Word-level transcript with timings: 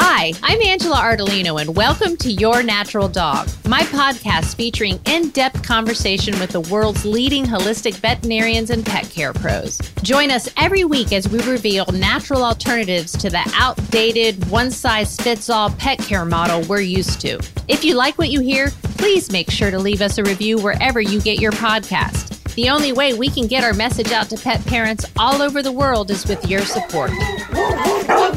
Hi, 0.00 0.32
I'm 0.44 0.62
Angela 0.62 0.94
Ardolino, 0.94 1.60
and 1.60 1.74
welcome 1.74 2.16
to 2.18 2.30
Your 2.30 2.62
Natural 2.62 3.08
Dog, 3.08 3.48
my 3.66 3.80
podcast 3.80 4.54
featuring 4.54 5.00
in 5.06 5.30
depth 5.30 5.64
conversation 5.64 6.38
with 6.38 6.50
the 6.50 6.60
world's 6.60 7.04
leading 7.04 7.44
holistic 7.44 7.94
veterinarians 7.94 8.70
and 8.70 8.86
pet 8.86 9.10
care 9.10 9.32
pros. 9.32 9.76
Join 10.02 10.30
us 10.30 10.48
every 10.56 10.84
week 10.84 11.12
as 11.12 11.28
we 11.28 11.42
reveal 11.42 11.84
natural 11.86 12.44
alternatives 12.44 13.10
to 13.18 13.28
the 13.28 13.42
outdated, 13.56 14.48
one 14.48 14.70
size 14.70 15.16
fits 15.16 15.50
all 15.50 15.70
pet 15.70 15.98
care 15.98 16.24
model 16.24 16.62
we're 16.68 16.80
used 16.80 17.20
to. 17.22 17.40
If 17.66 17.84
you 17.84 17.96
like 17.96 18.18
what 18.18 18.30
you 18.30 18.40
hear, 18.40 18.70
please 18.98 19.32
make 19.32 19.50
sure 19.50 19.72
to 19.72 19.80
leave 19.80 20.00
us 20.00 20.16
a 20.18 20.22
review 20.22 20.58
wherever 20.58 21.00
you 21.00 21.20
get 21.20 21.40
your 21.40 21.52
podcast. 21.52 22.37
The 22.58 22.70
only 22.70 22.92
way 22.92 23.14
we 23.14 23.30
can 23.30 23.46
get 23.46 23.62
our 23.62 23.72
message 23.72 24.10
out 24.10 24.28
to 24.30 24.36
pet 24.36 24.66
parents 24.66 25.06
all 25.16 25.42
over 25.42 25.62
the 25.62 25.70
world 25.70 26.10
is 26.10 26.26
with 26.26 26.50
your 26.50 26.62
support. 26.62 27.12
Stop 27.12 28.34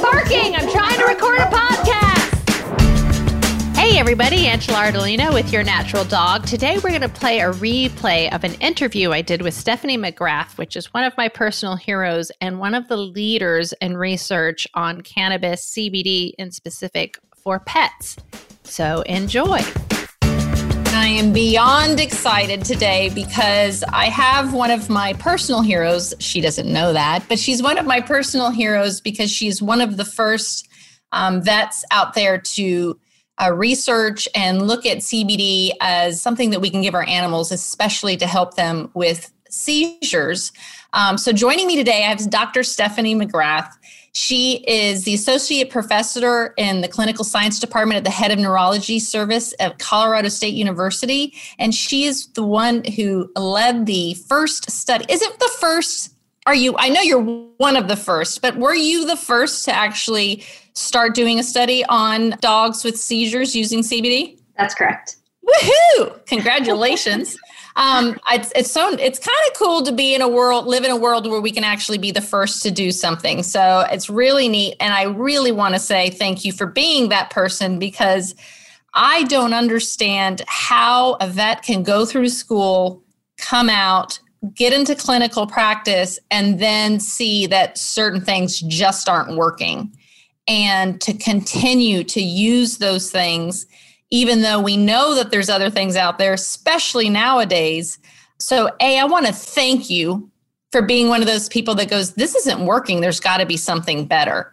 barking! 0.00 0.54
I'm 0.54 0.70
trying 0.70 0.96
to 0.96 1.06
record 1.06 1.40
a 1.40 1.46
podcast! 1.46 2.30
Hey 3.74 3.98
everybody, 3.98 4.46
Angela 4.46 4.78
Ardolino 4.78 5.34
with 5.34 5.52
Your 5.52 5.64
Natural 5.64 6.04
Dog. 6.04 6.46
Today 6.46 6.76
we're 6.76 6.90
going 6.90 7.00
to 7.00 7.08
play 7.08 7.40
a 7.40 7.50
replay 7.50 8.32
of 8.32 8.44
an 8.44 8.54
interview 8.60 9.10
I 9.10 9.22
did 9.22 9.42
with 9.42 9.54
Stephanie 9.54 9.98
McGrath, 9.98 10.56
which 10.56 10.76
is 10.76 10.94
one 10.94 11.02
of 11.02 11.16
my 11.16 11.26
personal 11.26 11.74
heroes 11.74 12.30
and 12.40 12.60
one 12.60 12.76
of 12.76 12.86
the 12.86 12.96
leaders 12.96 13.74
in 13.80 13.96
research 13.96 14.68
on 14.74 15.00
cannabis, 15.00 15.74
CBD 15.76 16.34
in 16.38 16.52
specific 16.52 17.18
for 17.34 17.58
pets. 17.58 18.18
So 18.62 19.02
enjoy. 19.02 19.62
I 20.92 21.06
am 21.06 21.32
beyond 21.32 22.00
excited 22.00 22.64
today 22.64 23.10
because 23.14 23.84
I 23.84 24.06
have 24.06 24.52
one 24.52 24.70
of 24.70 24.90
my 24.90 25.12
personal 25.14 25.62
heroes. 25.62 26.12
She 26.18 26.40
doesn't 26.40 26.70
know 26.70 26.92
that, 26.92 27.24
but 27.28 27.38
she's 27.38 27.62
one 27.62 27.78
of 27.78 27.86
my 27.86 28.00
personal 28.00 28.50
heroes 28.50 29.00
because 29.00 29.30
she's 29.30 29.62
one 29.62 29.80
of 29.80 29.96
the 29.96 30.04
first 30.04 30.68
um, 31.12 31.42
vets 31.42 31.84
out 31.92 32.14
there 32.14 32.38
to 32.38 32.98
uh, 33.40 33.52
research 33.52 34.28
and 34.34 34.66
look 34.66 34.84
at 34.84 34.98
CBD 34.98 35.70
as 35.80 36.20
something 36.20 36.50
that 36.50 36.60
we 36.60 36.70
can 36.70 36.82
give 36.82 36.94
our 36.94 37.06
animals, 37.06 37.52
especially 37.52 38.16
to 38.16 38.26
help 38.26 38.54
them 38.54 38.90
with 38.92 39.32
seizures. 39.48 40.52
Um, 40.92 41.18
so, 41.18 41.32
joining 41.32 41.66
me 41.66 41.76
today, 41.76 42.04
I 42.04 42.08
have 42.08 42.28
Dr. 42.30 42.62
Stephanie 42.62 43.14
McGrath. 43.14 43.70
She 44.12 44.64
is 44.66 45.04
the 45.04 45.14
associate 45.14 45.70
professor 45.70 46.52
in 46.56 46.80
the 46.80 46.88
clinical 46.88 47.24
science 47.24 47.60
department 47.60 47.98
at 47.98 48.04
the 48.04 48.10
head 48.10 48.32
of 48.32 48.38
neurology 48.38 48.98
service 48.98 49.54
at 49.60 49.78
Colorado 49.78 50.28
State 50.28 50.54
University. 50.54 51.34
And 51.58 51.74
she 51.74 52.04
is 52.04 52.26
the 52.28 52.42
one 52.42 52.84
who 52.96 53.30
led 53.36 53.86
the 53.86 54.14
first 54.14 54.70
study. 54.70 55.04
Is 55.08 55.22
it 55.22 55.38
the 55.38 55.50
first? 55.60 56.14
Are 56.46 56.54
you? 56.54 56.74
I 56.78 56.88
know 56.88 57.02
you're 57.02 57.22
one 57.58 57.76
of 57.76 57.86
the 57.86 57.96
first, 57.96 58.42
but 58.42 58.56
were 58.56 58.74
you 58.74 59.06
the 59.06 59.16
first 59.16 59.64
to 59.66 59.72
actually 59.72 60.42
start 60.72 61.14
doing 61.14 61.38
a 61.38 61.42
study 61.42 61.84
on 61.84 62.30
dogs 62.40 62.82
with 62.82 62.98
seizures 62.98 63.54
using 63.54 63.80
CBD? 63.80 64.40
That's 64.56 64.74
correct. 64.74 65.16
Woohoo! 65.46 66.26
Congratulations 66.26 67.36
um, 67.80 68.20
it's, 68.30 68.52
it's 68.54 68.70
so 68.70 68.90
it's 68.90 69.18
kind 69.18 69.38
of 69.48 69.54
cool 69.54 69.82
to 69.82 69.90
be 69.90 70.14
in 70.14 70.20
a 70.20 70.28
world, 70.28 70.66
live 70.66 70.84
in 70.84 70.90
a 70.90 70.96
world 70.96 71.28
where 71.28 71.40
we 71.40 71.50
can 71.50 71.64
actually 71.64 71.96
be 71.96 72.10
the 72.10 72.20
first 72.20 72.62
to 72.64 72.70
do 72.70 72.92
something. 72.92 73.42
So 73.42 73.86
it's 73.90 74.10
really 74.10 74.48
neat, 74.48 74.76
and 74.80 74.92
I 74.92 75.04
really 75.04 75.50
want 75.50 75.74
to 75.74 75.80
say 75.80 76.10
thank 76.10 76.44
you 76.44 76.52
for 76.52 76.66
being 76.66 77.08
that 77.08 77.30
person 77.30 77.78
because 77.78 78.34
I 78.92 79.22
don't 79.24 79.54
understand 79.54 80.42
how 80.46 81.14
a 81.22 81.26
vet 81.26 81.62
can 81.62 81.82
go 81.82 82.04
through 82.04 82.28
school, 82.28 83.02
come 83.38 83.70
out, 83.70 84.18
get 84.54 84.74
into 84.74 84.94
clinical 84.94 85.46
practice, 85.46 86.18
and 86.30 86.58
then 86.58 87.00
see 87.00 87.46
that 87.46 87.78
certain 87.78 88.20
things 88.20 88.60
just 88.60 89.08
aren't 89.08 89.38
working, 89.38 89.90
and 90.46 91.00
to 91.00 91.14
continue 91.14 92.04
to 92.04 92.20
use 92.20 92.76
those 92.76 93.10
things 93.10 93.64
even 94.10 94.42
though 94.42 94.60
we 94.60 94.76
know 94.76 95.14
that 95.14 95.30
there's 95.30 95.48
other 95.48 95.70
things 95.70 95.96
out 95.96 96.18
there, 96.18 96.32
especially 96.32 97.08
nowadays. 97.08 97.98
So, 98.38 98.70
A, 98.80 98.98
I 98.98 99.04
want 99.04 99.26
to 99.26 99.32
thank 99.32 99.88
you 99.90 100.30
for 100.72 100.82
being 100.82 101.08
one 101.08 101.20
of 101.20 101.26
those 101.26 101.48
people 101.48 101.74
that 101.76 101.90
goes, 101.90 102.14
This 102.14 102.34
isn't 102.34 102.64
working. 102.64 103.00
There's 103.00 103.20
got 103.20 103.38
to 103.38 103.46
be 103.46 103.56
something 103.56 104.06
better. 104.06 104.52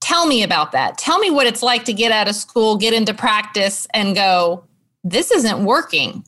Tell 0.00 0.26
me 0.26 0.42
about 0.42 0.72
that. 0.72 0.98
Tell 0.98 1.18
me 1.18 1.30
what 1.30 1.46
it's 1.46 1.62
like 1.62 1.84
to 1.84 1.92
get 1.92 2.12
out 2.12 2.28
of 2.28 2.34
school, 2.34 2.76
get 2.76 2.92
into 2.92 3.14
practice, 3.14 3.86
and 3.94 4.14
go, 4.14 4.64
This 5.02 5.30
isn't 5.30 5.64
working. 5.64 6.24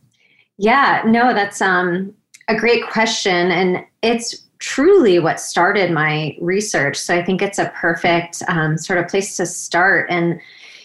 Yeah, 0.58 1.02
no, 1.06 1.34
that's 1.34 1.60
um, 1.60 2.14
a 2.48 2.56
great 2.56 2.86
question. 2.88 3.50
And 3.50 3.84
it's 4.02 4.46
truly 4.58 5.18
what 5.18 5.38
started 5.38 5.90
my 5.90 6.36
research. 6.40 6.96
So 6.96 7.14
I 7.14 7.22
think 7.22 7.42
it's 7.42 7.58
a 7.58 7.70
perfect 7.76 8.42
um, 8.48 8.78
sort 8.78 8.98
of 8.98 9.08
place 9.08 9.36
to 9.36 9.44
start. 9.44 10.06
And 10.10 10.40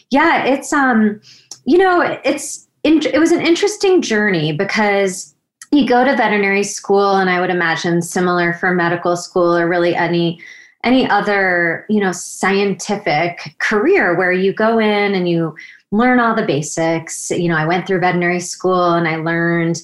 yeah, 0.09 0.43
it's 0.43 0.73
um, 0.73 1.21
you 1.71 1.77
know, 1.77 2.01
it's 2.25 2.67
it 2.83 3.17
was 3.17 3.31
an 3.31 3.39
interesting 3.39 4.01
journey 4.01 4.51
because 4.51 5.33
you 5.71 5.87
go 5.87 6.03
to 6.03 6.17
veterinary 6.17 6.63
school, 6.63 7.15
and 7.15 7.29
I 7.29 7.39
would 7.39 7.49
imagine 7.49 8.01
similar 8.01 8.51
for 8.51 8.73
medical 8.73 9.15
school 9.15 9.55
or 9.55 9.69
really 9.69 9.95
any 9.95 10.41
any 10.83 11.09
other 11.09 11.85
you 11.87 12.01
know 12.01 12.11
scientific 12.11 13.55
career 13.59 14.17
where 14.17 14.33
you 14.33 14.51
go 14.51 14.79
in 14.79 15.15
and 15.15 15.29
you 15.29 15.55
learn 15.91 16.19
all 16.19 16.35
the 16.35 16.45
basics. 16.45 17.31
You 17.31 17.47
know, 17.47 17.55
I 17.55 17.65
went 17.65 17.87
through 17.87 18.01
veterinary 18.01 18.41
school 18.41 18.91
and 18.91 19.07
I 19.07 19.15
learned 19.15 19.81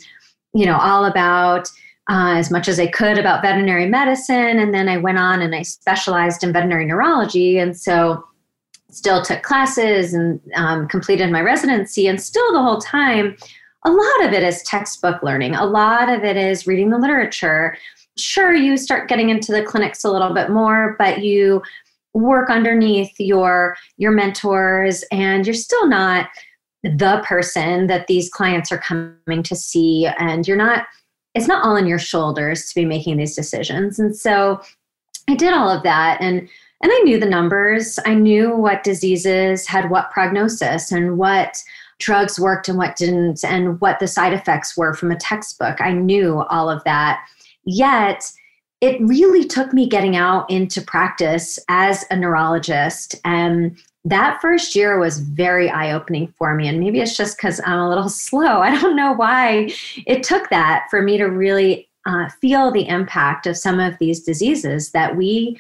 you 0.54 0.66
know 0.66 0.78
all 0.78 1.06
about 1.06 1.70
uh, 2.10 2.36
as 2.36 2.52
much 2.52 2.68
as 2.68 2.82
I 2.82 2.88
could 2.88 3.18
about 3.18 3.44
veterinary 3.44 3.88
medicine. 3.88 4.60
And 4.60 4.74
then 4.74 4.90
I 4.90 4.98
went 4.98 5.20
on 5.20 5.42
and 5.42 5.56
I 5.56 5.62
specialized 5.62 6.44
in 6.44 6.52
veterinary 6.52 6.86
neurology. 6.86 7.58
And 7.58 7.78
so 7.78 8.26
still 8.90 9.22
took 9.22 9.44
classes 9.44 10.14
and 10.14 10.40
um, 10.56 10.88
completed 10.88 11.32
my 11.32 11.42
residency 11.42 12.08
and 12.08 12.22
still 12.22 12.54
the 12.54 12.62
whole 12.62 12.80
time 12.80 13.36
a 13.86 13.92
lot 13.92 14.26
of 14.26 14.34
it 14.34 14.44
is 14.44 14.64
textbook 14.64 15.24
learning. 15.24 15.56
A 15.56 15.66
lot 15.66 16.10
of 16.10 16.24
it 16.24 16.36
is 16.36 16.68
reading 16.68 16.90
the 16.90 16.98
literature. 16.98 17.78
Sure 18.18 18.54
you 18.54 18.76
start 18.76 19.08
getting 19.08 19.30
into 19.30 19.52
the 19.52 19.64
clinics 19.64 20.04
a 20.04 20.12
little 20.12 20.34
bit 20.34 20.50
more 20.50 20.96
but 20.98 21.24
you 21.24 21.62
work 22.14 22.50
underneath 22.50 23.14
your 23.20 23.78
your 23.98 24.12
mentors 24.12 25.04
and 25.12 25.46
you're 25.46 25.54
still 25.54 25.88
not 25.88 26.28
the 26.84 27.22
person 27.26 27.88
that 27.88 28.08
these 28.08 28.30
clients 28.30 28.72
are 28.72 28.80
coming 28.80 29.44
to 29.44 29.56
see 29.56 30.08
and 30.18 30.48
you're 30.48 30.58
not 30.58 30.86
it's 31.36 31.48
not 31.48 31.64
all 31.64 31.78
on 31.78 31.86
your 31.86 32.00
shoulders 32.00 32.68
to 32.70 32.76
be 32.76 32.86
making 32.86 33.18
these 33.18 33.36
decisions. 33.36 34.00
And 34.00 34.16
so 34.16 34.62
i 35.30 35.36
did 35.36 35.54
all 35.54 35.70
of 35.70 35.84
that 35.84 36.18
and 36.22 36.50
and 36.82 36.92
I 36.92 37.00
knew 37.00 37.20
the 37.20 37.26
numbers. 37.26 37.98
I 38.06 38.14
knew 38.14 38.56
what 38.56 38.84
diseases 38.84 39.66
had 39.66 39.90
what 39.90 40.12
prognosis 40.12 40.92
and 40.92 41.18
what 41.18 41.64
drugs 42.00 42.40
worked 42.40 42.70
and 42.70 42.78
what 42.78 42.96
didn't, 42.96 43.44
and 43.44 43.82
what 43.82 44.00
the 44.00 44.08
side 44.08 44.34
effects 44.34 44.78
were 44.78 44.94
from 44.94 45.12
a 45.12 45.18
textbook. 45.18 45.82
I 45.82 45.92
knew 45.92 46.44
all 46.50 46.70
of 46.70 46.84
that. 46.84 47.26
Yet, 47.66 48.32
it 48.80 49.02
really 49.02 49.44
took 49.44 49.74
me 49.74 49.90
getting 49.90 50.16
out 50.16 50.50
into 50.52 50.82
practice 50.82 51.58
as 51.68 52.06
a 52.12 52.16
neurologist. 52.16 53.16
And 53.26 53.76
that 54.06 54.40
first 54.40 54.76
year 54.76 55.00
was 55.00 55.20
very 55.20 55.70
eye 55.70 55.92
opening 55.92 56.32
for 56.38 56.54
me. 56.54 56.68
And 56.68 56.80
maybe 56.80 57.02
it's 57.02 57.18
just 57.18 57.38
because 57.38 57.60
I'm 57.66 57.80
a 57.80 57.90
little 57.90 58.10
slow. 58.10 58.62
I 58.62 58.80
don't 58.80 58.96
know 58.96 59.14
why 59.14 59.72
it 60.06 60.22
took 60.22 60.50
that 60.50 60.86
for 60.92 61.02
me 61.02 61.18
to 61.18 61.26
really 61.26 61.90
uh, 62.06 62.30
feel 62.40 62.72
the 62.72 62.88
impact 62.88 63.48
of 63.48 63.58
some 63.58 63.80
of 63.80 63.98
these 63.98 64.24
diseases 64.24 64.92
that 64.92 65.18
we 65.18 65.60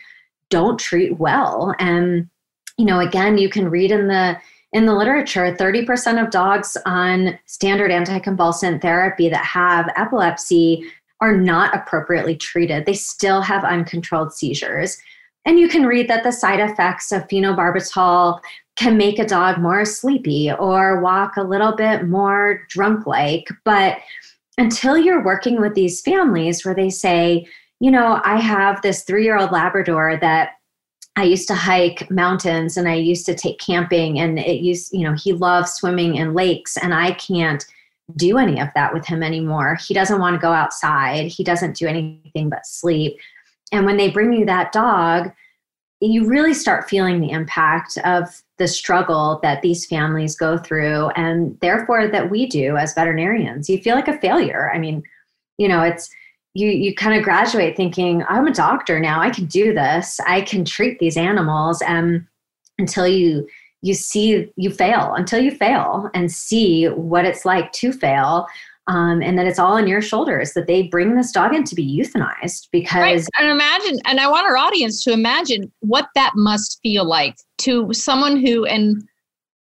don't 0.49 0.79
treat 0.79 1.17
well. 1.17 1.73
And 1.79 2.29
you 2.77 2.85
know 2.85 2.99
again 2.99 3.37
you 3.37 3.49
can 3.49 3.69
read 3.69 3.91
in 3.91 4.07
the 4.07 4.37
in 4.73 4.85
the 4.85 4.93
literature 4.93 5.55
30% 5.57 6.21
of 6.21 6.29
dogs 6.29 6.75
on 6.85 7.39
standard 7.45 7.89
anticonvulsant 7.89 8.81
therapy 8.81 9.29
that 9.29 9.45
have 9.45 9.89
epilepsy 9.95 10.83
are 11.21 11.35
not 11.35 11.73
appropriately 11.73 12.35
treated. 12.35 12.85
They 12.85 12.93
still 12.93 13.41
have 13.41 13.63
uncontrolled 13.63 14.33
seizures. 14.33 14.97
And 15.45 15.57
you 15.57 15.69
can 15.69 15.85
read 15.85 16.09
that 16.09 16.23
the 16.23 16.33
side 16.33 16.59
effects 16.59 17.13
of 17.13 17.27
phenobarbital 17.29 18.41
can 18.75 18.97
make 18.97 19.19
a 19.19 19.25
dog 19.25 19.57
more 19.57 19.85
sleepy 19.85 20.51
or 20.51 21.01
walk 21.01 21.37
a 21.37 21.43
little 21.43 21.75
bit 21.75 22.07
more 22.07 22.61
drunk 22.69 23.07
like 23.07 23.49
but 23.63 23.97
until 24.59 24.97
you're 24.97 25.23
working 25.23 25.59
with 25.59 25.73
these 25.73 26.01
families 26.01 26.63
where 26.63 26.75
they 26.75 26.89
say 26.89 27.45
you 27.79 27.91
know, 27.91 28.21
I 28.23 28.39
have 28.39 28.81
this 28.81 29.03
three 29.03 29.23
year 29.23 29.37
old 29.37 29.51
Labrador 29.51 30.17
that 30.21 30.51
I 31.15 31.23
used 31.23 31.47
to 31.47 31.55
hike 31.55 32.09
mountains 32.11 32.77
and 32.77 32.87
I 32.87 32.95
used 32.95 33.25
to 33.25 33.35
take 33.35 33.59
camping 33.59 34.19
and 34.19 34.37
it 34.37 34.61
used, 34.61 34.93
you 34.93 35.03
know, 35.03 35.13
he 35.13 35.33
loves 35.33 35.73
swimming 35.73 36.15
in 36.15 36.33
lakes 36.33 36.77
and 36.77 36.93
I 36.93 37.11
can't 37.13 37.65
do 38.15 38.37
any 38.37 38.61
of 38.61 38.69
that 38.75 38.93
with 38.93 39.05
him 39.05 39.23
anymore. 39.23 39.75
He 39.75 39.93
doesn't 39.93 40.19
want 40.19 40.35
to 40.35 40.41
go 40.41 40.53
outside. 40.53 41.27
He 41.27 41.43
doesn't 41.43 41.75
do 41.75 41.87
anything 41.87 42.49
but 42.49 42.65
sleep. 42.65 43.17
And 43.71 43.85
when 43.85 43.97
they 43.97 44.09
bring 44.09 44.31
you 44.31 44.45
that 44.45 44.71
dog, 44.71 45.31
you 45.99 46.27
really 46.27 46.53
start 46.53 46.89
feeling 46.89 47.19
the 47.19 47.31
impact 47.31 47.97
of 48.05 48.43
the 48.57 48.67
struggle 48.67 49.39
that 49.41 49.61
these 49.61 49.85
families 49.85 50.35
go 50.35 50.57
through 50.57 51.09
and 51.15 51.59
therefore 51.59 52.07
that 52.07 52.29
we 52.29 52.45
do 52.45 52.77
as 52.77 52.93
veterinarians. 52.93 53.69
You 53.69 53.81
feel 53.81 53.95
like 53.95 54.07
a 54.07 54.19
failure. 54.19 54.71
I 54.73 54.77
mean, 54.77 55.03
you 55.57 55.67
know, 55.67 55.81
it's 55.81 56.09
you 56.57 56.69
you 56.69 56.93
kind 56.95 57.15
of 57.17 57.23
graduate 57.23 57.75
thinking 57.77 58.23
i'm 58.27 58.47
a 58.47 58.53
doctor 58.53 58.99
now 58.99 59.21
i 59.21 59.29
can 59.29 59.45
do 59.45 59.73
this 59.73 60.19
i 60.25 60.41
can 60.41 60.65
treat 60.65 60.97
these 60.99 61.15
animals 61.17 61.81
and 61.83 62.25
until 62.79 63.07
you 63.07 63.47
you 63.81 63.93
see 63.93 64.51
you 64.55 64.71
fail 64.71 65.13
until 65.15 65.39
you 65.39 65.51
fail 65.51 66.09
and 66.13 66.31
see 66.31 66.85
what 66.85 67.25
it's 67.25 67.45
like 67.45 67.71
to 67.71 67.91
fail 67.91 68.47
um, 68.89 69.21
and 69.21 69.37
that 69.37 69.45
it's 69.45 69.59
all 69.59 69.73
on 69.73 69.85
your 69.85 70.01
shoulders 70.01 70.53
that 70.53 70.65
they 70.65 70.83
bring 70.83 71.17
this 71.17 71.33
dog 71.33 71.53
in 71.53 71.65
to 71.65 71.75
be 71.75 71.85
euthanized 71.85 72.69
because 72.71 72.95
right. 73.01 73.27
and 73.39 73.49
imagine 73.49 73.99
and 74.05 74.19
i 74.19 74.27
want 74.27 74.47
our 74.47 74.57
audience 74.57 75.03
to 75.03 75.11
imagine 75.11 75.71
what 75.81 76.07
that 76.15 76.31
must 76.35 76.79
feel 76.81 77.05
like 77.05 77.35
to 77.59 77.93
someone 77.93 78.37
who 78.37 78.65
and 78.65 79.03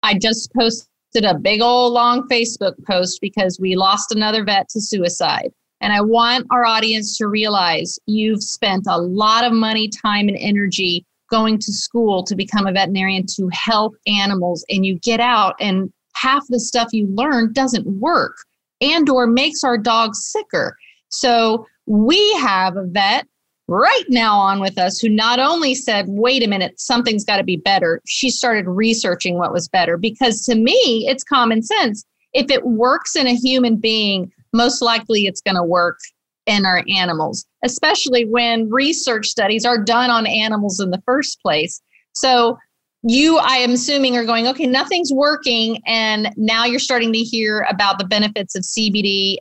i 0.03 0.17
just 0.17 0.51
posted 0.53 1.23
a 1.23 1.37
big 1.37 1.61
old 1.61 1.93
long 1.93 2.27
facebook 2.29 2.73
post 2.87 3.19
because 3.21 3.59
we 3.59 3.75
lost 3.75 4.11
another 4.11 4.43
vet 4.43 4.67
to 4.69 4.81
suicide 4.81 5.51
and 5.81 5.93
i 5.93 6.01
want 6.01 6.45
our 6.51 6.65
audience 6.65 7.17
to 7.17 7.27
realize 7.27 7.99
you've 8.05 8.43
spent 8.43 8.85
a 8.87 8.97
lot 8.97 9.43
of 9.43 9.53
money 9.53 9.89
time 9.89 10.27
and 10.27 10.37
energy 10.39 11.05
going 11.29 11.59
to 11.59 11.71
school 11.71 12.23
to 12.23 12.35
become 12.35 12.67
a 12.67 12.71
veterinarian 12.71 13.25
to 13.25 13.47
help 13.51 13.93
animals 14.07 14.65
and 14.69 14.85
you 14.85 14.97
get 14.99 15.19
out 15.19 15.55
and 15.59 15.91
half 16.15 16.43
the 16.49 16.59
stuff 16.59 16.89
you 16.91 17.07
learn 17.07 17.53
doesn't 17.53 17.85
work 17.99 18.35
and 18.81 19.09
or 19.09 19.27
makes 19.27 19.63
our 19.63 19.77
dogs 19.77 20.31
sicker. 20.31 20.75
So 21.09 21.65
we 21.85 22.33
have 22.35 22.77
a 22.77 22.85
vet 22.85 23.27
right 23.67 24.05
now 24.09 24.37
on 24.37 24.59
with 24.59 24.77
us 24.77 24.99
who 24.99 25.09
not 25.09 25.39
only 25.39 25.75
said, 25.75 26.05
wait 26.07 26.43
a 26.43 26.47
minute, 26.47 26.79
something's 26.79 27.25
got 27.25 27.37
to 27.37 27.43
be 27.43 27.57
better. 27.57 28.01
She 28.07 28.29
started 28.29 28.67
researching 28.67 29.37
what 29.37 29.53
was 29.53 29.67
better 29.67 29.97
because 29.97 30.41
to 30.41 30.55
me, 30.55 31.05
it's 31.07 31.23
common 31.23 31.61
sense. 31.61 32.03
If 32.33 32.49
it 32.51 32.65
works 32.65 33.15
in 33.15 33.27
a 33.27 33.35
human 33.35 33.77
being, 33.77 34.31
most 34.53 34.81
likely 34.81 35.25
it's 35.25 35.41
going 35.41 35.55
to 35.55 35.63
work 35.63 35.99
in 36.45 36.65
our 36.65 36.83
animals, 36.89 37.45
especially 37.63 38.25
when 38.25 38.69
research 38.69 39.27
studies 39.27 39.65
are 39.65 39.77
done 39.77 40.09
on 40.09 40.25
animals 40.25 40.79
in 40.79 40.89
the 40.89 41.01
first 41.05 41.39
place. 41.41 41.81
So 42.13 42.57
you 43.03 43.37
i 43.37 43.55
am 43.55 43.71
assuming 43.71 44.17
are 44.17 44.25
going 44.25 44.47
okay 44.47 44.67
nothing's 44.67 45.11
working 45.13 45.81
and 45.85 46.29
now 46.35 46.65
you're 46.65 46.79
starting 46.79 47.13
to 47.13 47.19
hear 47.19 47.65
about 47.69 47.97
the 47.97 48.03
benefits 48.03 48.55
of 48.55 48.63
cbd 48.63 49.37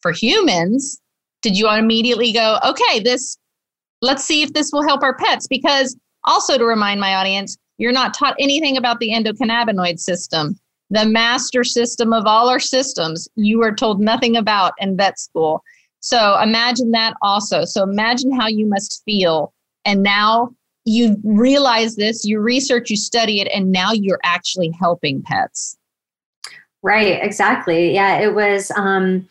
for 0.00 0.12
humans 0.12 0.98
did 1.42 1.56
you 1.56 1.68
immediately 1.70 2.32
go 2.32 2.58
okay 2.64 3.00
this 3.00 3.36
let's 4.00 4.24
see 4.24 4.42
if 4.42 4.52
this 4.54 4.70
will 4.72 4.82
help 4.82 5.02
our 5.02 5.14
pets 5.14 5.46
because 5.46 5.94
also 6.24 6.56
to 6.56 6.64
remind 6.64 7.00
my 7.00 7.14
audience 7.14 7.58
you're 7.76 7.92
not 7.92 8.14
taught 8.14 8.34
anything 8.38 8.78
about 8.78 8.98
the 8.98 9.10
endocannabinoid 9.10 9.98
system 9.98 10.58
the 10.92 11.06
master 11.06 11.64
system 11.64 12.12
of 12.12 12.26
all 12.26 12.48
our 12.48 12.60
systems 12.60 13.28
you 13.34 13.62
are 13.62 13.74
told 13.74 14.00
nothing 14.00 14.36
about 14.36 14.72
in 14.78 14.96
vet 14.96 15.18
school 15.18 15.62
so 16.00 16.38
imagine 16.40 16.90
that 16.90 17.14
also 17.22 17.64
so 17.64 17.82
imagine 17.82 18.32
how 18.32 18.46
you 18.46 18.66
must 18.66 19.02
feel 19.04 19.52
and 19.84 20.02
now 20.02 20.50
you 20.84 21.16
realize 21.22 21.96
this, 21.96 22.24
you 22.24 22.40
research, 22.40 22.90
you 22.90 22.96
study 22.96 23.40
it, 23.40 23.48
and 23.54 23.70
now 23.70 23.92
you're 23.92 24.20
actually 24.24 24.70
helping 24.70 25.22
pets. 25.22 25.76
Right, 26.82 27.22
exactly. 27.22 27.94
Yeah, 27.94 28.18
it 28.18 28.34
was 28.34 28.72
um 28.72 29.28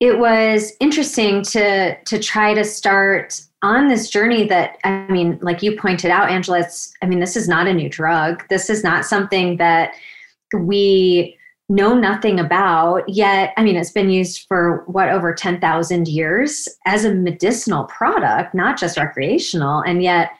it 0.00 0.18
was 0.18 0.72
interesting 0.80 1.42
to 1.42 1.96
to 1.96 2.18
try 2.18 2.54
to 2.54 2.64
start 2.64 3.40
on 3.62 3.86
this 3.86 4.10
journey 4.10 4.48
that 4.48 4.78
I 4.82 5.06
mean, 5.08 5.38
like 5.40 5.62
you 5.62 5.76
pointed 5.76 6.10
out, 6.10 6.30
Angela, 6.30 6.60
it's 6.60 6.92
I 7.02 7.06
mean, 7.06 7.20
this 7.20 7.36
is 7.36 7.46
not 7.46 7.68
a 7.68 7.74
new 7.74 7.88
drug. 7.88 8.42
This 8.48 8.68
is 8.68 8.82
not 8.82 9.04
something 9.04 9.58
that 9.58 9.94
we 10.58 11.36
know 11.68 11.94
nothing 11.94 12.38
about 12.38 13.08
yet 13.08 13.52
i 13.56 13.62
mean 13.62 13.76
it's 13.76 13.92
been 13.92 14.10
used 14.10 14.46
for 14.46 14.84
what 14.86 15.08
over 15.08 15.32
10,000 15.32 16.08
years 16.08 16.68
as 16.86 17.04
a 17.04 17.14
medicinal 17.14 17.84
product 17.84 18.54
not 18.54 18.78
just 18.78 18.98
recreational 18.98 19.80
and 19.80 20.02
yet 20.02 20.32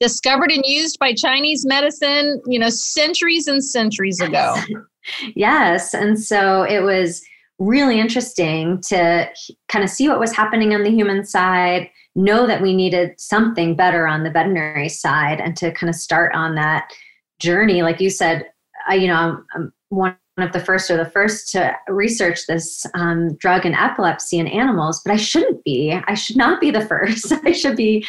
discovered 0.00 0.50
and 0.50 0.64
used 0.64 0.98
by 0.98 1.12
Chinese 1.12 1.66
medicine, 1.66 2.40
you 2.46 2.58
know, 2.58 2.68
centuries 2.68 3.46
and 3.46 3.64
centuries 3.64 4.20
ago. 4.20 4.54
yes. 5.34 5.94
And 5.98 6.20
so 6.20 6.62
it 6.62 6.80
was 6.80 7.22
really 7.58 7.98
interesting 7.98 8.80
to 8.88 9.28
kind 9.68 9.84
of 9.84 9.90
see 9.90 10.08
what 10.08 10.20
was 10.20 10.34
happening 10.34 10.74
on 10.74 10.84
the 10.84 10.90
human 10.90 11.24
side, 11.24 11.90
know 12.14 12.46
that 12.46 12.62
we 12.62 12.74
needed 12.74 13.18
something 13.18 13.74
better 13.74 14.06
on 14.06 14.22
the 14.22 14.30
veterinary 14.30 14.88
side, 14.88 15.40
and 15.40 15.56
to 15.56 15.72
kind 15.72 15.90
of 15.90 15.96
start 15.96 16.32
on 16.34 16.54
that 16.54 16.92
journey. 17.40 17.82
Like 17.82 18.00
you 18.00 18.10
said, 18.10 18.46
I, 18.88 18.94
you 18.94 19.06
know, 19.06 19.14
I'm, 19.14 19.46
I'm 19.54 19.72
one 19.90 20.16
of 20.38 20.52
the 20.52 20.60
first 20.60 20.90
or 20.90 20.96
the 20.96 21.10
first 21.10 21.50
to 21.52 21.74
research 21.88 22.46
this 22.46 22.86
um, 22.94 23.34
drug 23.36 23.66
and 23.66 23.74
epilepsy 23.74 24.38
in 24.38 24.46
animals, 24.46 25.00
but 25.04 25.12
I 25.12 25.16
shouldn't 25.16 25.64
be. 25.64 25.98
I 26.06 26.14
should 26.14 26.36
not 26.36 26.60
be 26.60 26.70
the 26.70 26.84
first. 26.86 27.32
I 27.44 27.52
should 27.52 27.76
be 27.76 28.06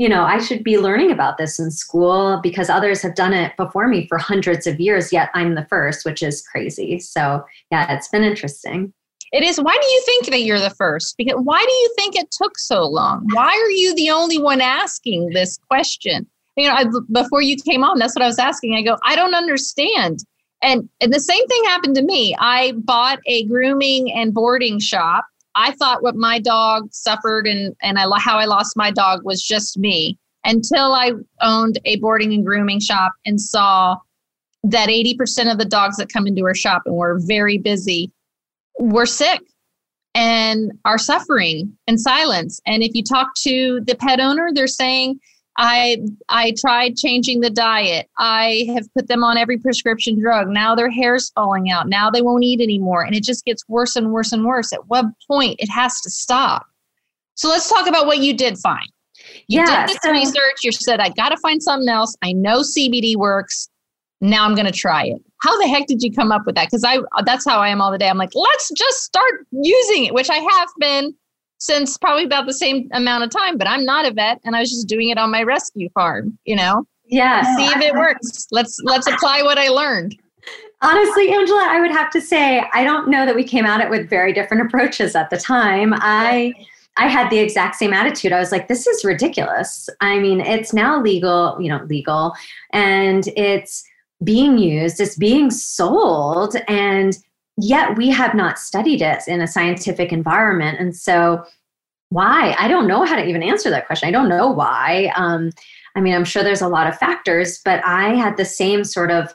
you 0.00 0.08
know, 0.08 0.22
I 0.22 0.38
should 0.38 0.64
be 0.64 0.78
learning 0.78 1.10
about 1.10 1.36
this 1.36 1.58
in 1.58 1.70
school 1.70 2.40
because 2.42 2.70
others 2.70 3.02
have 3.02 3.14
done 3.14 3.34
it 3.34 3.54
before 3.58 3.86
me 3.86 4.06
for 4.08 4.16
hundreds 4.16 4.66
of 4.66 4.80
years, 4.80 5.12
yet 5.12 5.28
I'm 5.34 5.56
the 5.56 5.66
first, 5.66 6.06
which 6.06 6.22
is 6.22 6.40
crazy. 6.40 6.98
So, 7.00 7.44
yeah, 7.70 7.92
it's 7.92 8.08
been 8.08 8.22
interesting. 8.22 8.94
It 9.30 9.42
is. 9.42 9.60
Why 9.60 9.76
do 9.78 9.86
you 9.86 10.02
think 10.06 10.30
that 10.30 10.40
you're 10.40 10.58
the 10.58 10.70
first? 10.70 11.16
Because 11.18 11.38
why 11.42 11.62
do 11.62 11.72
you 11.72 11.94
think 11.98 12.16
it 12.16 12.30
took 12.30 12.58
so 12.58 12.82
long? 12.82 13.28
Why 13.34 13.48
are 13.48 13.70
you 13.70 13.94
the 13.94 14.08
only 14.10 14.38
one 14.38 14.62
asking 14.62 15.30
this 15.34 15.58
question? 15.68 16.26
You 16.60 16.68
know, 16.68 16.74
I, 16.74 16.84
before 17.12 17.42
you 17.42 17.56
came 17.56 17.82
on, 17.84 17.98
that's 17.98 18.14
what 18.14 18.22
I 18.22 18.26
was 18.26 18.38
asking. 18.38 18.74
I 18.74 18.82
go, 18.82 18.96
I 19.04 19.16
don't 19.16 19.34
understand. 19.34 20.20
And, 20.62 20.88
and 21.00 21.12
the 21.12 21.20
same 21.20 21.46
thing 21.46 21.64
happened 21.64 21.96
to 21.96 22.02
me. 22.02 22.36
I 22.38 22.72
bought 22.76 23.18
a 23.26 23.44
grooming 23.46 24.12
and 24.12 24.34
boarding 24.34 24.78
shop 24.78 25.24
I 25.54 25.72
thought 25.72 26.02
what 26.02 26.14
my 26.14 26.38
dog 26.38 26.92
suffered 26.92 27.46
and 27.46 27.74
and 27.82 27.98
I 27.98 28.06
how 28.18 28.38
I 28.38 28.44
lost 28.44 28.76
my 28.76 28.90
dog 28.90 29.24
was 29.24 29.42
just 29.42 29.78
me 29.78 30.18
until 30.44 30.92
I 30.92 31.12
owned 31.40 31.78
a 31.84 31.96
boarding 31.96 32.32
and 32.32 32.44
grooming 32.44 32.80
shop 32.80 33.12
and 33.26 33.40
saw 33.40 33.96
that 34.62 34.88
80% 34.88 35.50
of 35.50 35.58
the 35.58 35.64
dogs 35.64 35.96
that 35.96 36.12
come 36.12 36.26
into 36.26 36.44
our 36.44 36.54
shop 36.54 36.82
and 36.86 36.94
we're 36.94 37.18
very 37.18 37.58
busy 37.58 38.10
were 38.78 39.06
sick 39.06 39.40
and 40.14 40.72
are 40.84 40.98
suffering 40.98 41.76
in 41.86 41.98
silence. 41.98 42.60
And 42.66 42.82
if 42.82 42.94
you 42.94 43.02
talk 43.02 43.34
to 43.42 43.80
the 43.86 43.94
pet 43.94 44.20
owner, 44.20 44.50
they're 44.52 44.66
saying 44.66 45.18
I 45.62 45.98
I 46.30 46.54
tried 46.58 46.96
changing 46.96 47.40
the 47.40 47.50
diet. 47.50 48.08
I 48.16 48.66
have 48.74 48.92
put 48.94 49.08
them 49.08 49.22
on 49.22 49.36
every 49.36 49.58
prescription 49.58 50.18
drug. 50.18 50.48
Now 50.48 50.74
their 50.74 50.88
hair's 50.88 51.28
falling 51.30 51.70
out. 51.70 51.86
Now 51.86 52.10
they 52.10 52.22
won't 52.22 52.44
eat 52.44 52.62
anymore. 52.62 53.02
And 53.02 53.14
it 53.14 53.22
just 53.22 53.44
gets 53.44 53.68
worse 53.68 53.94
and 53.94 54.10
worse 54.10 54.32
and 54.32 54.46
worse. 54.46 54.72
At 54.72 54.88
what 54.88 55.04
point 55.28 55.56
it 55.60 55.68
has 55.68 56.00
to 56.00 56.10
stop? 56.10 56.64
So 57.34 57.50
let's 57.50 57.68
talk 57.68 57.86
about 57.86 58.06
what 58.06 58.20
you 58.20 58.32
did 58.32 58.56
find. 58.58 58.88
You 59.48 59.60
yeah, 59.60 59.86
did 59.86 59.94
this 59.94 60.02
so- 60.02 60.12
research. 60.12 60.64
You 60.64 60.72
said, 60.72 60.98
I 60.98 61.10
got 61.10 61.28
to 61.28 61.36
find 61.36 61.62
something 61.62 61.90
else. 61.90 62.16
I 62.22 62.32
know 62.32 62.60
CBD 62.60 63.16
works. 63.16 63.68
Now 64.22 64.46
I'm 64.46 64.54
going 64.54 64.66
to 64.66 64.72
try 64.72 65.04
it. 65.04 65.20
How 65.42 65.58
the 65.60 65.68
heck 65.68 65.86
did 65.86 66.02
you 66.02 66.10
come 66.10 66.32
up 66.32 66.46
with 66.46 66.54
that? 66.54 66.68
Because 66.68 66.84
I 66.84 66.98
that's 67.24 67.44
how 67.44 67.60
I 67.60 67.68
am 67.68 67.82
all 67.82 67.90
the 67.90 67.98
day. 67.98 68.08
I'm 68.08 68.18
like, 68.18 68.34
let's 68.34 68.70
just 68.74 69.02
start 69.02 69.46
using 69.50 70.06
it, 70.06 70.14
which 70.14 70.30
I 70.30 70.36
have 70.36 70.68
been 70.78 71.14
since 71.60 71.96
probably 71.98 72.24
about 72.24 72.46
the 72.46 72.54
same 72.54 72.88
amount 72.92 73.22
of 73.22 73.30
time, 73.30 73.56
but 73.56 73.68
I'm 73.68 73.84
not 73.84 74.06
a 74.06 74.12
vet 74.12 74.40
and 74.44 74.56
I 74.56 74.60
was 74.60 74.70
just 74.70 74.88
doing 74.88 75.10
it 75.10 75.18
on 75.18 75.30
my 75.30 75.42
rescue 75.42 75.88
farm, 75.90 76.36
you 76.44 76.56
know? 76.56 76.84
Yeah. 77.04 77.42
See 77.56 77.66
if 77.66 77.80
it 77.80 77.94
works. 77.94 78.46
Let's 78.50 78.78
let's 78.82 79.06
apply 79.06 79.42
what 79.42 79.58
I 79.58 79.68
learned. 79.68 80.16
Honestly, 80.80 81.32
Angela, 81.32 81.66
I 81.68 81.80
would 81.80 81.90
have 81.90 82.10
to 82.12 82.20
say 82.20 82.64
I 82.72 82.82
don't 82.82 83.08
know 83.08 83.26
that 83.26 83.34
we 83.34 83.44
came 83.44 83.66
at 83.66 83.80
it 83.80 83.90
with 83.90 84.08
very 84.08 84.32
different 84.32 84.66
approaches 84.66 85.14
at 85.14 85.28
the 85.28 85.36
time. 85.36 85.92
I 85.94 86.54
I 86.96 87.08
had 87.08 87.30
the 87.30 87.38
exact 87.38 87.76
same 87.76 87.92
attitude. 87.92 88.32
I 88.32 88.38
was 88.38 88.52
like, 88.52 88.68
this 88.68 88.86
is 88.86 89.04
ridiculous. 89.04 89.88
I 90.00 90.18
mean, 90.18 90.40
it's 90.40 90.72
now 90.72 91.00
legal, 91.00 91.56
you 91.60 91.68
know, 91.68 91.82
legal, 91.84 92.32
and 92.72 93.26
it's 93.36 93.84
being 94.22 94.58
used, 94.58 95.00
it's 95.00 95.16
being 95.16 95.50
sold, 95.50 96.56
and 96.68 97.18
yet 97.60 97.96
we 97.96 98.10
have 98.10 98.34
not 98.34 98.58
studied 98.58 99.02
it 99.02 99.22
in 99.26 99.40
a 99.40 99.46
scientific 99.46 100.12
environment. 100.12 100.78
And 100.80 100.96
so, 100.96 101.44
why? 102.10 102.56
I 102.58 102.66
don't 102.66 102.88
know 102.88 103.04
how 103.04 103.16
to 103.16 103.24
even 103.24 103.42
answer 103.42 103.70
that 103.70 103.86
question. 103.86 104.08
I 104.08 104.12
don't 104.12 104.28
know 104.28 104.50
why. 104.50 105.12
Um, 105.14 105.52
I 105.94 106.00
mean, 106.00 106.14
I'm 106.14 106.24
sure 106.24 106.42
there's 106.42 106.60
a 106.60 106.68
lot 106.68 106.86
of 106.86 106.98
factors, 106.98 107.60
but 107.64 107.84
I 107.84 108.14
had 108.14 108.36
the 108.36 108.44
same 108.44 108.84
sort 108.84 109.10
of 109.10 109.32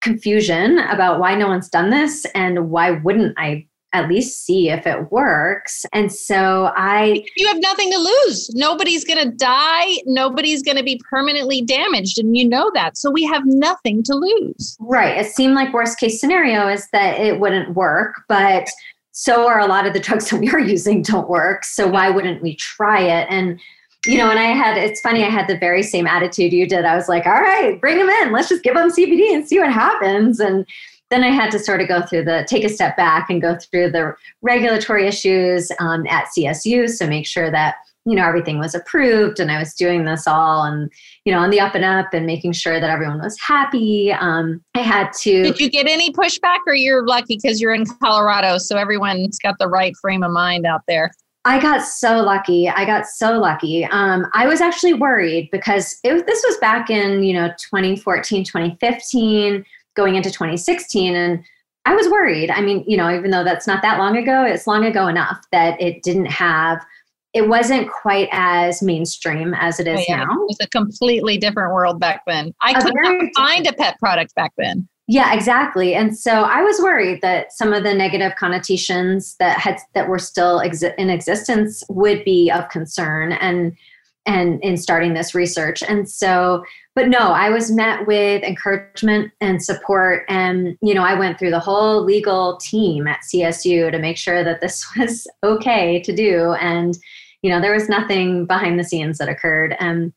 confusion 0.00 0.78
about 0.78 1.20
why 1.20 1.34
no 1.34 1.46
one's 1.46 1.68
done 1.68 1.90
this 1.90 2.24
and 2.34 2.70
why 2.70 2.92
wouldn't 2.92 3.34
I 3.38 3.66
at 3.92 4.08
least 4.08 4.44
see 4.44 4.70
if 4.70 4.86
it 4.86 5.10
works. 5.10 5.84
And 5.92 6.12
so 6.12 6.72
I. 6.76 7.24
You 7.36 7.46
have 7.48 7.60
nothing 7.60 7.90
to 7.90 7.98
lose. 7.98 8.50
Nobody's 8.54 9.04
going 9.04 9.24
to 9.24 9.36
die. 9.36 9.96
Nobody's 10.06 10.62
going 10.62 10.76
to 10.76 10.84
be 10.84 11.00
permanently 11.10 11.62
damaged. 11.62 12.18
And 12.18 12.36
you 12.36 12.48
know 12.48 12.70
that. 12.74 12.96
So 12.96 13.10
we 13.10 13.24
have 13.24 13.42
nothing 13.44 14.02
to 14.04 14.14
lose. 14.14 14.76
Right. 14.80 15.16
It 15.18 15.32
seemed 15.32 15.54
like 15.54 15.72
worst 15.72 15.98
case 15.98 16.20
scenario 16.20 16.68
is 16.68 16.88
that 16.92 17.18
it 17.18 17.40
wouldn't 17.40 17.74
work, 17.74 18.22
but 18.28 18.68
so 19.12 19.46
are 19.46 19.60
a 19.60 19.66
lot 19.66 19.86
of 19.86 19.92
the 19.92 20.00
drugs 20.06 20.30
that 20.30 20.40
we 20.40 20.50
are 20.50 20.60
using 20.60 21.02
don't 21.02 21.28
work. 21.28 21.64
So 21.64 21.88
why 21.88 22.10
wouldn't 22.10 22.42
we 22.42 22.56
try 22.56 23.00
it? 23.00 23.26
And 23.30 23.60
you 24.06 24.16
know, 24.16 24.30
and 24.30 24.38
I 24.38 24.44
had, 24.44 24.78
it's 24.78 25.00
funny, 25.00 25.24
I 25.24 25.28
had 25.28 25.46
the 25.46 25.58
very 25.58 25.82
same 25.82 26.06
attitude 26.06 26.54
you 26.54 26.66
did. 26.66 26.86
I 26.86 26.96
was 26.96 27.06
like, 27.06 27.26
all 27.26 27.40
right, 27.40 27.78
bring 27.78 27.98
them 27.98 28.08
in. 28.08 28.32
Let's 28.32 28.48
just 28.48 28.62
give 28.62 28.74
them 28.74 28.90
CBD 28.90 29.34
and 29.34 29.46
see 29.46 29.58
what 29.58 29.70
happens. 29.70 30.40
And 30.40 30.66
then 31.10 31.24
I 31.24 31.30
had 31.30 31.50
to 31.52 31.58
sort 31.58 31.80
of 31.80 31.88
go 31.88 32.02
through 32.02 32.24
the 32.24 32.46
take 32.48 32.64
a 32.64 32.68
step 32.68 32.96
back 32.96 33.28
and 33.30 33.42
go 33.42 33.56
through 33.56 33.90
the 33.90 34.14
regulatory 34.42 35.06
issues 35.06 35.70
um, 35.80 36.06
at 36.06 36.26
CSU. 36.36 36.88
So 36.88 37.06
make 37.06 37.26
sure 37.26 37.50
that 37.50 37.76
you 38.06 38.14
know 38.16 38.26
everything 38.26 38.58
was 38.58 38.74
approved 38.74 39.38
and 39.40 39.50
i 39.50 39.58
was 39.58 39.74
doing 39.74 40.06
this 40.06 40.26
all 40.26 40.64
and 40.64 40.90
you 41.26 41.32
know 41.32 41.38
on 41.38 41.50
the 41.50 41.60
up 41.60 41.74
and 41.74 41.84
up 41.84 42.14
and 42.14 42.24
making 42.24 42.50
sure 42.50 42.80
that 42.80 42.88
everyone 42.88 43.20
was 43.20 43.38
happy 43.38 44.10
um, 44.12 44.62
i 44.74 44.80
had 44.80 45.12
to 45.12 45.42
did 45.42 45.60
you 45.60 45.68
get 45.68 45.86
any 45.86 46.10
pushback 46.12 46.58
or 46.66 46.74
you're 46.74 47.06
lucky 47.06 47.38
because 47.40 47.60
you're 47.60 47.74
in 47.74 47.84
colorado 48.02 48.56
so 48.56 48.78
everyone's 48.78 49.38
got 49.38 49.54
the 49.58 49.68
right 49.68 49.94
frame 50.00 50.22
of 50.22 50.32
mind 50.32 50.64
out 50.64 50.80
there 50.88 51.10
I 51.46 51.58
got 51.58 51.82
so 51.82 52.20
lucky. 52.20 52.68
I 52.68 52.84
got 52.84 53.06
so 53.06 53.38
lucky. 53.38 53.86
Um, 53.86 54.26
I 54.34 54.46
was 54.46 54.60
actually 54.60 54.92
worried 54.92 55.48
because 55.50 55.98
it, 56.04 56.26
this 56.26 56.44
was 56.46 56.58
back 56.58 56.90
in, 56.90 57.22
you 57.22 57.32
know, 57.32 57.48
2014, 57.48 58.44
2015, 58.44 59.64
going 59.94 60.14
into 60.14 60.30
2016. 60.30 61.14
And 61.14 61.44
I 61.86 61.94
was 61.94 62.08
worried. 62.08 62.50
I 62.50 62.60
mean, 62.60 62.84
you 62.86 62.96
know, 62.96 63.14
even 63.14 63.30
though 63.30 63.44
that's 63.44 63.66
not 63.66 63.82
that 63.82 63.98
long 63.98 64.16
ago, 64.16 64.44
it's 64.44 64.66
long 64.66 64.84
ago 64.84 65.06
enough 65.06 65.44
that 65.52 65.80
it 65.80 66.02
didn't 66.02 66.26
have, 66.26 66.84
it 67.32 67.48
wasn't 67.48 67.90
quite 67.90 68.28
as 68.32 68.82
mainstream 68.82 69.54
as 69.54 69.80
it 69.80 69.88
oh, 69.88 69.94
is 69.94 70.00
oh, 70.00 70.04
yeah. 70.08 70.24
now. 70.24 70.32
It 70.32 70.46
was 70.46 70.58
a 70.60 70.68
completely 70.68 71.38
different 71.38 71.72
world 71.72 72.00
back 72.00 72.22
then. 72.26 72.52
I 72.60 72.72
a 72.72 72.82
couldn't 72.82 73.32
find 73.34 73.66
a 73.66 73.72
pet 73.72 73.98
product 73.98 74.34
back 74.34 74.52
then. 74.58 74.88
Yeah, 75.12 75.34
exactly. 75.34 75.96
And 75.96 76.16
so 76.16 76.42
I 76.42 76.62
was 76.62 76.80
worried 76.80 77.20
that 77.22 77.52
some 77.52 77.72
of 77.72 77.82
the 77.82 77.92
negative 77.92 78.36
connotations 78.38 79.34
that 79.40 79.58
had 79.58 79.78
that 79.94 80.08
were 80.08 80.20
still 80.20 80.60
exi- 80.60 80.94
in 80.98 81.10
existence 81.10 81.82
would 81.88 82.24
be 82.24 82.48
of 82.48 82.68
concern 82.68 83.32
and 83.32 83.76
and 84.24 84.62
in 84.62 84.76
starting 84.76 85.14
this 85.14 85.34
research. 85.34 85.82
And 85.82 86.08
so 86.08 86.62
but 86.96 87.08
no, 87.08 87.18
I 87.18 87.50
was 87.50 87.70
met 87.70 88.06
with 88.06 88.42
encouragement 88.42 89.32
and 89.40 89.62
support 89.62 90.24
and 90.28 90.76
you 90.82 90.92
know, 90.94 91.04
I 91.04 91.18
went 91.18 91.38
through 91.38 91.50
the 91.50 91.60
whole 91.60 92.02
legal 92.02 92.56
team 92.56 93.06
at 93.06 93.20
CSU 93.20 93.90
to 93.90 93.98
make 93.98 94.16
sure 94.16 94.42
that 94.42 94.60
this 94.60 94.84
was 94.96 95.26
okay 95.42 96.00
to 96.00 96.14
do. 96.14 96.52
And 96.54 96.98
you 97.42 97.50
know, 97.50 97.60
there 97.60 97.72
was 97.72 97.88
nothing 97.88 98.44
behind 98.44 98.78
the 98.78 98.84
scenes 98.84 99.18
that 99.18 99.28
occurred. 99.28 99.76
And 99.78 100.12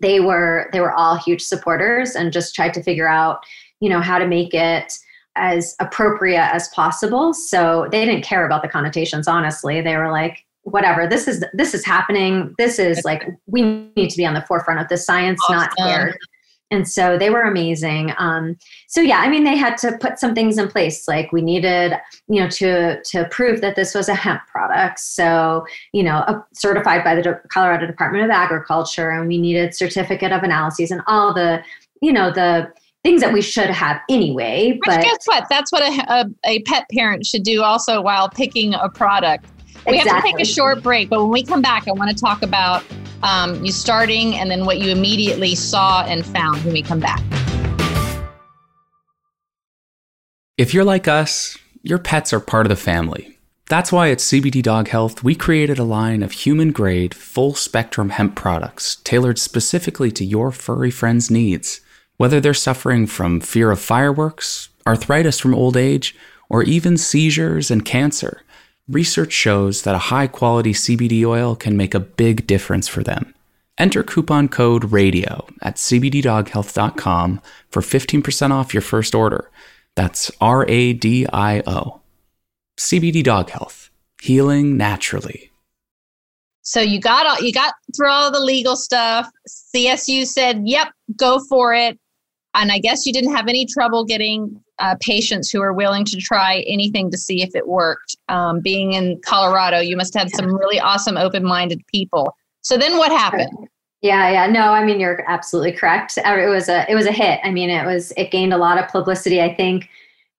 they 0.00 0.20
were 0.20 0.68
they 0.72 0.80
were 0.80 0.92
all 0.92 1.16
huge 1.16 1.42
supporters 1.42 2.16
and 2.16 2.32
just 2.32 2.54
tried 2.54 2.74
to 2.74 2.82
figure 2.82 3.08
out 3.08 3.44
you 3.80 3.88
know 3.88 4.00
how 4.00 4.18
to 4.18 4.26
make 4.26 4.54
it 4.54 4.92
as 5.36 5.74
appropriate 5.80 6.52
as 6.54 6.68
possible. 6.68 7.34
So 7.34 7.88
they 7.90 8.04
didn't 8.04 8.24
care 8.24 8.46
about 8.46 8.62
the 8.62 8.68
connotations 8.68 9.28
honestly. 9.28 9.80
They 9.80 9.96
were 9.96 10.10
like 10.10 10.44
whatever 10.64 11.06
this 11.06 11.28
is 11.28 11.44
this 11.52 11.74
is 11.74 11.84
happening 11.84 12.54
this 12.58 12.78
is 12.78 13.02
like 13.04 13.28
we 13.46 13.62
need 13.96 14.10
to 14.10 14.16
be 14.16 14.26
on 14.26 14.34
the 14.34 14.42
forefront 14.42 14.80
of 14.80 14.88
the 14.88 14.96
science 14.96 15.40
awesome. 15.44 15.56
not 15.56 15.72
scared 15.72 16.16
and 16.70 16.88
so 16.88 17.18
they 17.18 17.30
were 17.30 17.42
amazing 17.42 18.12
um, 18.18 18.56
so 18.88 19.00
yeah 19.00 19.18
i 19.18 19.28
mean 19.28 19.44
they 19.44 19.56
had 19.56 19.76
to 19.76 19.96
put 19.98 20.18
some 20.18 20.34
things 20.34 20.58
in 20.58 20.68
place 20.68 21.06
like 21.06 21.30
we 21.32 21.42
needed 21.42 21.92
you 22.28 22.40
know 22.40 22.48
to 22.48 23.02
to 23.02 23.26
prove 23.30 23.60
that 23.60 23.76
this 23.76 23.94
was 23.94 24.08
a 24.08 24.14
hemp 24.14 24.40
product 24.48 24.98
so 24.98 25.64
you 25.92 26.02
know 26.02 26.18
a, 26.26 26.44
certified 26.54 27.04
by 27.04 27.14
the 27.14 27.40
colorado 27.52 27.86
department 27.86 28.24
of 28.24 28.30
agriculture 28.30 29.10
and 29.10 29.28
we 29.28 29.38
needed 29.38 29.74
certificate 29.74 30.32
of 30.32 30.42
analyses 30.42 30.90
and 30.90 31.02
all 31.06 31.32
the 31.34 31.62
you 32.00 32.12
know 32.12 32.32
the 32.32 32.70
things 33.04 33.20
that 33.20 33.32
we 33.32 33.42
should 33.42 33.68
have 33.68 34.00
anyway. 34.08 34.72
Which 34.72 34.80
but 34.86 35.02
guess 35.02 35.26
what? 35.26 35.44
That's 35.50 35.70
what 35.70 35.82
a, 35.82 36.12
a, 36.12 36.24
a, 36.46 36.62
pet 36.62 36.86
parent 36.90 37.26
should 37.26 37.42
do 37.42 37.62
also 37.62 38.00
while 38.00 38.30
picking 38.30 38.72
a 38.72 38.88
product. 38.88 39.44
We 39.86 39.98
exactly. 39.98 40.10
have 40.12 40.22
to 40.22 40.30
take 40.30 40.40
a 40.40 40.44
short 40.44 40.82
break, 40.82 41.10
but 41.10 41.20
when 41.20 41.30
we 41.30 41.42
come 41.42 41.60
back, 41.60 41.86
I 41.88 41.92
want 41.92 42.10
to 42.10 42.16
talk 42.16 42.42
about 42.42 42.82
um, 43.22 43.62
you 43.64 43.72
starting 43.72 44.34
and 44.34 44.50
then 44.50 44.64
what 44.64 44.78
you 44.78 44.90
immediately 44.90 45.54
saw 45.54 46.04
and 46.04 46.24
found 46.24 46.64
when 46.64 46.72
we 46.72 46.82
come 46.82 47.00
back. 47.00 47.22
If 50.56 50.72
you're 50.72 50.84
like 50.84 51.08
us, 51.08 51.58
your 51.82 51.98
pets 51.98 52.32
are 52.32 52.40
part 52.40 52.64
of 52.64 52.70
the 52.70 52.76
family. 52.76 53.38
That's 53.68 53.90
why 53.90 54.10
at 54.10 54.18
CBD 54.18 54.62
Dog 54.62 54.88
Health, 54.88 55.24
we 55.24 55.34
created 55.34 55.78
a 55.78 55.84
line 55.84 56.22
of 56.22 56.32
human 56.32 56.70
grade, 56.70 57.14
full 57.14 57.54
spectrum 57.54 58.10
hemp 58.10 58.36
products 58.36 58.96
tailored 58.96 59.38
specifically 59.38 60.10
to 60.12 60.24
your 60.24 60.52
furry 60.52 60.90
friend's 60.90 61.30
needs. 61.30 61.80
Whether 62.16 62.40
they're 62.40 62.54
suffering 62.54 63.06
from 63.06 63.40
fear 63.40 63.70
of 63.70 63.80
fireworks, 63.80 64.68
arthritis 64.86 65.40
from 65.40 65.54
old 65.54 65.76
age, 65.76 66.14
or 66.48 66.62
even 66.62 66.96
seizures 66.96 67.70
and 67.70 67.84
cancer, 67.84 68.42
research 68.88 69.32
shows 69.32 69.82
that 69.82 69.94
a 69.94 70.10
high 70.10 70.26
quality 70.26 70.72
CBD 70.72 71.24
oil 71.24 71.56
can 71.56 71.76
make 71.76 71.94
a 71.94 72.00
big 72.00 72.46
difference 72.46 72.88
for 72.88 73.02
them. 73.02 73.34
Enter 73.76 74.02
coupon 74.02 74.48
code 74.48 74.92
RADIO 74.92 75.46
at 75.62 75.76
cbddoghealth.com 75.76 77.40
for 77.70 77.82
15% 77.82 78.50
off 78.50 78.72
your 78.72 78.80
first 78.80 79.14
order. 79.14 79.50
That's 79.96 80.30
R 80.40 80.64
A 80.68 80.92
D 80.92 81.26
I 81.32 81.62
O. 81.66 82.00
CBD 82.76 83.22
Dog 83.22 83.50
Health, 83.50 83.90
healing 84.20 84.76
naturally. 84.76 85.50
So 86.62 86.80
you 86.80 87.00
got 87.00 87.26
all, 87.26 87.40
you 87.44 87.52
got 87.52 87.74
through 87.96 88.10
all 88.10 88.30
the 88.30 88.40
legal 88.40 88.74
stuff. 88.74 89.28
CSU 89.48 90.24
said, 90.26 90.62
"Yep, 90.64 90.88
go 91.16 91.38
for 91.48 91.74
it." 91.74 91.98
And 92.54 92.72
I 92.72 92.78
guess 92.78 93.06
you 93.06 93.12
didn't 93.12 93.34
have 93.34 93.48
any 93.48 93.66
trouble 93.66 94.04
getting 94.04 94.63
uh, 94.78 94.96
patients 95.00 95.50
who 95.50 95.60
are 95.62 95.72
willing 95.72 96.04
to 96.04 96.16
try 96.16 96.64
anything 96.66 97.10
to 97.10 97.18
see 97.18 97.42
if 97.42 97.54
it 97.54 97.68
worked. 97.68 98.16
Um, 98.28 98.60
being 98.60 98.92
in 98.92 99.20
Colorado, 99.24 99.80
you 99.80 99.96
must 99.96 100.14
have 100.14 100.30
some 100.30 100.54
really 100.54 100.80
awesome, 100.80 101.16
open 101.16 101.44
minded 101.44 101.82
people. 101.86 102.36
So 102.62 102.76
then 102.76 102.96
what 102.96 103.12
happened? 103.12 103.68
Yeah, 104.02 104.30
yeah. 104.30 104.46
No, 104.46 104.72
I 104.72 104.84
mean 104.84 105.00
you're 105.00 105.24
absolutely 105.26 105.72
correct. 105.72 106.18
Uh, 106.18 106.36
it 106.36 106.48
was 106.48 106.68
a 106.68 106.84
it 106.90 106.94
was 106.94 107.06
a 107.06 107.12
hit. 107.12 107.40
I 107.42 107.50
mean 107.50 107.70
it 107.70 107.86
was 107.86 108.12
it 108.18 108.30
gained 108.30 108.52
a 108.52 108.58
lot 108.58 108.78
of 108.78 108.88
publicity. 108.88 109.40
I 109.40 109.54
think 109.54 109.88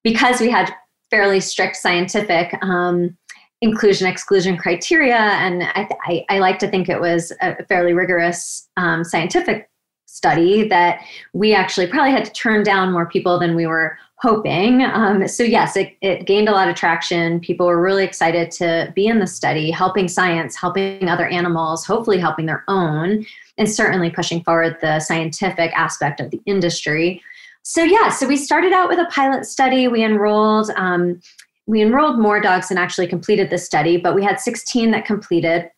because 0.03 0.39
we 0.39 0.51
had 0.51 0.71
fairly 1.09 1.39
strict 1.39 1.75
scientific 1.75 2.53
um, 2.61 3.17
inclusion 3.61 4.07
exclusion 4.07 4.55
criteria, 4.57 5.15
and 5.17 5.63
I, 5.63 5.87
I, 6.05 6.25
I, 6.29 6.39
like 6.39 6.59
to 6.59 6.67
think 6.67 6.89
it 6.89 6.99
was 7.01 7.31
a 7.41 7.63
fairly 7.65 7.93
rigorous 7.93 8.69
um, 8.77 9.03
scientific 9.03 9.69
study 10.05 10.67
that 10.67 11.01
we 11.33 11.55
actually 11.55 11.87
probably 11.87 12.11
had 12.11 12.25
to 12.25 12.31
turn 12.33 12.63
down 12.63 12.91
more 12.91 13.07
people 13.07 13.39
than 13.39 13.55
we 13.55 13.65
were 13.65 13.97
hoping. 14.17 14.81
Um, 14.81 15.27
so, 15.27 15.43
yes, 15.43 15.75
it, 15.75 15.95
it, 16.01 16.25
gained 16.25 16.47
a 16.47 16.51
lot 16.51 16.69
of 16.69 16.75
traction. 16.75 17.39
People 17.39 17.67
were 17.67 17.81
really 17.81 18.03
excited 18.03 18.49
to 18.51 18.91
be 18.95 19.07
in 19.07 19.19
the 19.19 19.27
study, 19.27 19.71
helping 19.71 20.07
science, 20.07 20.55
helping 20.55 21.09
other 21.09 21.27
animals, 21.27 21.85
hopefully 21.85 22.17
helping 22.17 22.45
their 22.45 22.63
own, 22.67 23.25
and 23.57 23.69
certainly 23.69 24.09
pushing 24.09 24.43
forward 24.43 24.77
the 24.81 24.99
scientific 24.99 25.71
aspect 25.77 26.19
of 26.19 26.31
the 26.31 26.41
industry. 26.45 27.21
So, 27.63 27.83
yeah, 27.83 28.09
so 28.09 28.27
we 28.27 28.37
started 28.37 28.73
out 28.73 28.89
with 28.89 28.99
a 28.99 29.09
pilot 29.11 29.45
study. 29.45 29.87
We 29.87 30.03
enrolled. 30.03 30.69
Um, 30.75 31.21
we 31.67 31.81
enrolled 31.81 32.19
more 32.19 32.39
dogs 32.39 32.69
and 32.69 32.77
actually 32.77 33.07
completed 33.07 33.49
the 33.49 33.57
study, 33.57 33.97
but 33.97 34.13
we 34.13 34.23
had 34.23 34.39
16 34.39 34.91
that 34.91 35.03
completed 35.03 35.71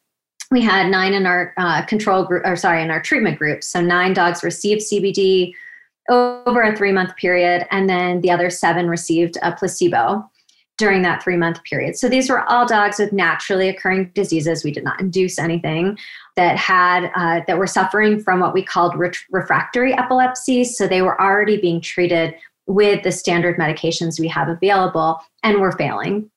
we 0.52 0.62
had 0.62 0.90
nine 0.90 1.14
in 1.14 1.26
our 1.26 1.54
uh, 1.58 1.84
control 1.86 2.24
group, 2.24 2.44
or 2.46 2.56
sorry, 2.56 2.82
in 2.82 2.90
our 2.90 3.02
treatment 3.02 3.38
group. 3.38 3.64
So 3.64 3.82
nine 3.82 4.14
dogs 4.14 4.44
received 4.44 4.82
CBD 4.82 5.54
over 6.10 6.62
a 6.62 6.76
three 6.76 6.92
month 6.92 7.16
period, 7.16 7.66
and 7.72 7.90
then 7.90 8.22
the 8.22 8.32
other 8.32 8.50
seven 8.50 8.90
received 8.90 9.38
a 9.42 9.52
placebo 9.52 10.30
during 10.78 11.02
that 11.02 11.24
three 11.24 11.38
month 11.38 11.64
period. 11.64 11.98
So 11.98 12.08
these 12.08 12.30
were 12.30 12.48
all 12.50 12.68
dogs 12.68 13.00
with 13.00 13.12
naturally 13.12 13.68
occurring 13.68 14.12
diseases. 14.14 14.64
We 14.64 14.72
did 14.72 14.84
not 14.84 15.00
induce 15.00 15.40
anything 15.40 15.98
that 16.36 16.56
had 16.56 17.12
uh, 17.16 17.42
that 17.48 17.58
were 17.58 17.68
suffering 17.68 18.22
from 18.22 18.40
what 18.40 18.54
we 18.54 18.64
called 18.64 18.96
re- 18.96 19.12
refractory 19.32 19.94
epilepsy. 19.94 20.64
So 20.64 20.88
they 20.88 21.02
were 21.02 21.20
already 21.20 21.60
being 21.60 21.82
treated 21.82 22.36
with 22.68 23.04
the 23.04 23.12
standard 23.12 23.58
medications 23.58 24.20
we 24.20 24.28
have 24.28 24.50
available 24.50 25.20
and 25.44 25.60
were 25.60 25.72
failing. 25.72 26.30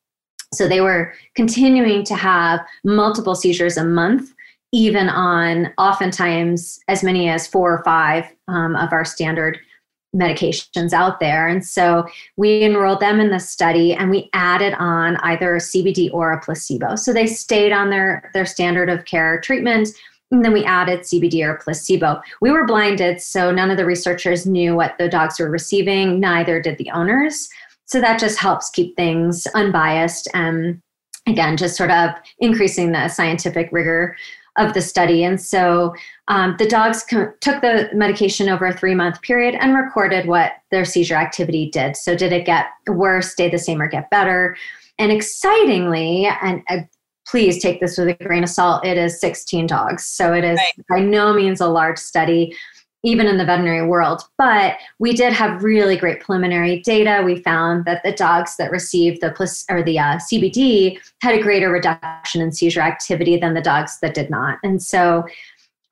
So 0.52 0.66
they 0.66 0.80
were 0.80 1.12
continuing 1.36 2.02
to 2.04 2.14
have 2.14 2.60
multiple 2.82 3.34
seizures 3.34 3.76
a 3.76 3.84
month, 3.84 4.32
even 4.72 5.08
on 5.08 5.72
oftentimes 5.78 6.78
as 6.88 7.02
many 7.02 7.28
as 7.28 7.46
four 7.46 7.72
or 7.72 7.84
five 7.84 8.24
um, 8.48 8.76
of 8.76 8.92
our 8.92 9.04
standard 9.04 9.58
medications 10.14 10.92
out 10.92 11.20
there. 11.20 11.46
And 11.46 11.64
so 11.64 12.06
we 12.36 12.64
enrolled 12.64 13.00
them 13.00 13.20
in 13.20 13.30
the 13.30 13.38
study 13.38 13.94
and 13.94 14.10
we 14.10 14.28
added 14.32 14.74
on 14.74 15.16
either 15.18 15.54
a 15.54 15.60
CBD 15.60 16.12
or 16.12 16.32
a 16.32 16.40
placebo. 16.40 16.96
So 16.96 17.12
they 17.12 17.26
stayed 17.26 17.72
on 17.72 17.90
their, 17.90 18.28
their 18.34 18.46
standard 18.46 18.88
of 18.88 19.04
care 19.04 19.40
treatment. 19.40 19.88
And 20.32 20.44
then 20.44 20.52
we 20.52 20.64
added 20.64 21.00
CBD 21.00 21.44
or 21.44 21.56
placebo. 21.56 22.20
We 22.40 22.50
were 22.50 22.66
blinded, 22.66 23.20
so 23.20 23.50
none 23.50 23.70
of 23.70 23.76
the 23.76 23.84
researchers 23.84 24.46
knew 24.46 24.76
what 24.76 24.96
the 24.98 25.08
dogs 25.08 25.40
were 25.40 25.50
receiving, 25.50 26.20
neither 26.20 26.60
did 26.60 26.78
the 26.78 26.90
owners. 26.90 27.48
So 27.86 28.00
that 28.00 28.20
just 28.20 28.38
helps 28.38 28.70
keep 28.70 28.94
things 28.96 29.46
unbiased 29.54 30.28
and 30.32 30.80
again, 31.26 31.56
just 31.56 31.76
sort 31.76 31.90
of 31.90 32.10
increasing 32.38 32.92
the 32.92 33.08
scientific 33.08 33.68
rigor 33.72 34.16
of 34.56 34.74
the 34.74 34.82
study. 34.82 35.24
And 35.24 35.40
so 35.40 35.94
um, 36.28 36.56
the 36.58 36.66
dogs 36.66 37.04
co- 37.08 37.32
took 37.40 37.60
the 37.60 37.88
medication 37.92 38.48
over 38.48 38.66
a 38.66 38.76
three 38.76 38.94
month 38.94 39.20
period 39.22 39.54
and 39.60 39.74
recorded 39.74 40.26
what 40.26 40.52
their 40.70 40.84
seizure 40.84 41.16
activity 41.16 41.70
did. 41.70 41.96
So, 41.96 42.16
did 42.16 42.32
it 42.32 42.46
get 42.46 42.66
worse, 42.86 43.32
stay 43.32 43.50
the 43.50 43.58
same, 43.58 43.80
or 43.80 43.88
get 43.88 44.10
better? 44.10 44.56
And 44.98 45.10
excitingly, 45.10 46.26
and 46.42 46.62
uh, 46.68 46.78
please 47.26 47.62
take 47.62 47.80
this 47.80 47.96
with 47.96 48.08
a 48.08 48.24
grain 48.24 48.44
of 48.44 48.50
salt, 48.50 48.84
it 48.84 48.98
is 48.98 49.20
16 49.20 49.66
dogs. 49.66 50.04
So, 50.04 50.32
it 50.32 50.44
is 50.44 50.58
right. 50.58 50.86
by 50.88 51.00
no 51.00 51.32
means 51.32 51.60
a 51.60 51.68
large 51.68 51.98
study. 51.98 52.54
Even 53.02 53.26
in 53.26 53.38
the 53.38 53.44
veterinary 53.44 53.86
world. 53.86 54.22
But 54.36 54.76
we 54.98 55.12
did 55.12 55.32
have 55.32 55.62
really 55.62 55.96
great 55.96 56.20
preliminary 56.20 56.80
data. 56.80 57.22
We 57.24 57.42
found 57.42 57.84
that 57.86 58.02
the 58.02 58.12
dogs 58.12 58.56
that 58.56 58.70
received 58.70 59.20
the 59.20 59.30
plus 59.30 59.64
or 59.70 59.82
the 59.82 59.98
uh, 59.98 60.18
CBD 60.18 60.98
had 61.22 61.34
a 61.34 61.42
greater 61.42 61.70
reduction 61.70 62.42
in 62.42 62.52
seizure 62.52 62.80
activity 62.80 63.36
than 63.36 63.54
the 63.54 63.62
dogs 63.62 63.98
that 64.00 64.14
did 64.14 64.30
not. 64.30 64.58
And 64.62 64.82
so, 64.82 65.26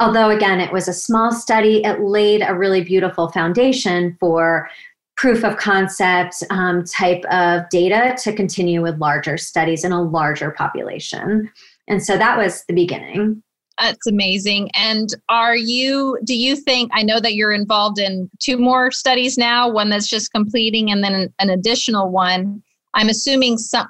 although 0.01 0.31
again 0.31 0.61
it 0.61 0.73
was 0.73 0.87
a 0.87 0.93
small 0.93 1.33
study, 1.33 1.85
it 1.85 2.01
laid 2.01 2.43
a 2.47 2.55
really 2.55 2.85
beautiful 2.85 3.31
foundation 3.31 4.17
for 4.21 4.69
proof 5.17 5.43
of 5.45 5.57
concept 5.57 6.45
um, 6.51 6.85
type 6.85 7.25
of 7.25 7.69
data 7.71 8.17
to 8.23 8.33
continue 8.33 8.81
with 8.81 8.99
larger 8.99 9.37
studies 9.37 9.83
in 9.83 9.91
a 9.91 10.01
larger 10.01 10.53
population. 10.53 11.51
And 11.89 12.05
so 12.05 12.17
that 12.17 12.39
was 12.39 12.65
the 12.67 12.73
beginning. 12.73 13.43
That's 13.79 14.07
amazing. 14.07 14.71
And 14.75 15.09
are 15.29 15.57
you, 15.57 16.19
do 16.25 16.37
you 16.37 16.57
think, 16.57 16.91
I 16.93 17.03
know 17.03 17.21
that 17.21 17.35
you're 17.35 17.53
involved 17.53 17.99
in 17.99 18.29
two 18.41 18.59
more 18.59 18.91
studies 18.91 19.39
now, 19.39 19.71
one 19.71 19.89
that's 19.89 20.09
just 20.09 20.33
completing 20.33 20.91
and 20.91 21.05
then 21.05 21.33
an, 21.39 21.51
additional 21.51 22.11
one. 22.11 22.63
I'm 22.95 23.09
assuming 23.09 23.59
some 23.59 23.87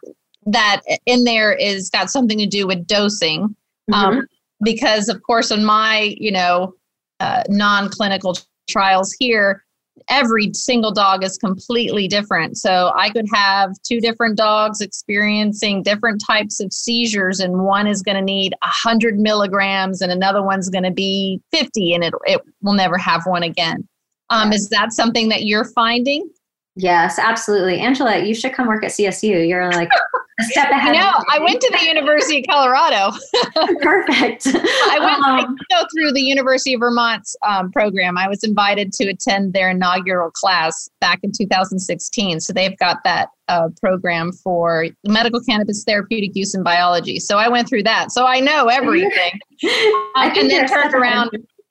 that 0.47 0.83
in 1.07 1.25
there 1.25 1.53
is 1.53 1.91
got 1.91 2.11
something 2.11 2.39
to 2.39 2.47
do 2.47 2.67
with 2.67 2.87
dosing. 2.87 3.43
Um, 3.43 3.55
mm-hmm. 3.93 4.19
Um, 4.19 4.27
because 4.63 5.09
of 5.09 5.23
course, 5.23 5.51
in 5.51 5.65
my, 5.65 6.15
you 6.19 6.33
know, 6.33 6.75
uh, 7.21 7.45
non-clinical 7.49 8.37
trials 8.69 9.15
here, 9.19 9.65
every 10.11 10.51
single 10.55 10.93
dog 10.93 11.25
is 11.25 11.37
completely 11.39 12.09
different. 12.09 12.57
So 12.57 12.93
I 12.95 13.11
could 13.11 13.27
have 13.33 13.73
two 13.83 14.01
different 14.01 14.37
dogs 14.37 14.81
experiencing 14.81 15.83
different 15.83 16.23
types 16.25 16.61
of 16.61 16.73
seizures, 16.73 17.41
and 17.41 17.63
one 17.63 17.87
is 17.87 18.03
going 18.03 18.17
to 18.17 18.23
need 18.23 18.55
100 18.63 19.19
milligrams, 19.19 20.01
and 20.01 20.11
another 20.11 20.43
one's 20.43 20.69
going 20.71 20.85
to 20.85 20.91
be 20.91 21.41
50, 21.53 21.95
and 21.95 22.05
it, 22.05 22.15
it 22.27 22.41
will 22.63 22.75
never 22.75 22.99
have 22.99 23.23
one 23.27 23.43
again. 23.43 23.87
Um, 24.31 24.53
is 24.53 24.69
that 24.69 24.93
something 24.93 25.29
that 25.31 25.45
you're 25.45 25.65
finding? 25.65 26.29
Yes, 26.77 27.19
absolutely. 27.19 27.81
Angela, 27.81 28.19
you 28.19 28.35
should 28.35 28.53
come 28.53 28.69
work 28.69 28.85
at 28.85 28.91
CSU. 28.91 29.49
You're 29.49 29.73
like 29.73 29.89
a 30.39 30.45
step 30.45 30.71
ahead. 30.71 30.95
No, 30.95 31.13
I 31.31 31.39
went 31.41 31.61
to 31.61 31.71
the 31.79 31.85
University 31.85 32.39
of 32.39 32.45
Colorado. 32.49 33.17
Perfect. 33.83 34.47
I 34.47 34.99
went 35.01 35.25
um, 35.25 35.57
I 35.73 35.85
through 35.93 36.13
the 36.13 36.23
University 36.23 36.75
of 36.75 36.81
Vermont's 36.81 37.37
um, 37.47 37.73
program. 37.73 38.17
I 38.17 38.29
was 38.29 38.45
invited 38.45 38.93
to 38.95 39.09
attend 39.09 39.53
their 39.53 39.71
inaugural 39.71 40.31
class 40.31 40.89
back 41.01 41.21
in 41.23 41.33
2016. 41.37 42.41
So 42.41 42.53
they've 42.53 42.77
got 42.79 42.99
that 43.05 43.29
uh, 43.49 43.69
program 43.81 44.33
for 44.33 44.87
medical 45.05 45.41
cannabis 45.41 45.85
therapeutic 45.85 46.33
use 46.35 46.55
in 46.55 46.63
biology. 46.63 47.19
So 47.19 47.39
I 47.39 47.49
went 47.49 47.69
through 47.69 47.85
that. 47.85 48.13
So 48.13 48.27
I 48.27 48.41
know 48.41 48.67
everything. 48.67 49.41
Um, 50.15 50.31
and 50.37 50.49
then 50.49 50.69
turned 50.69 50.95
around. 50.95 51.31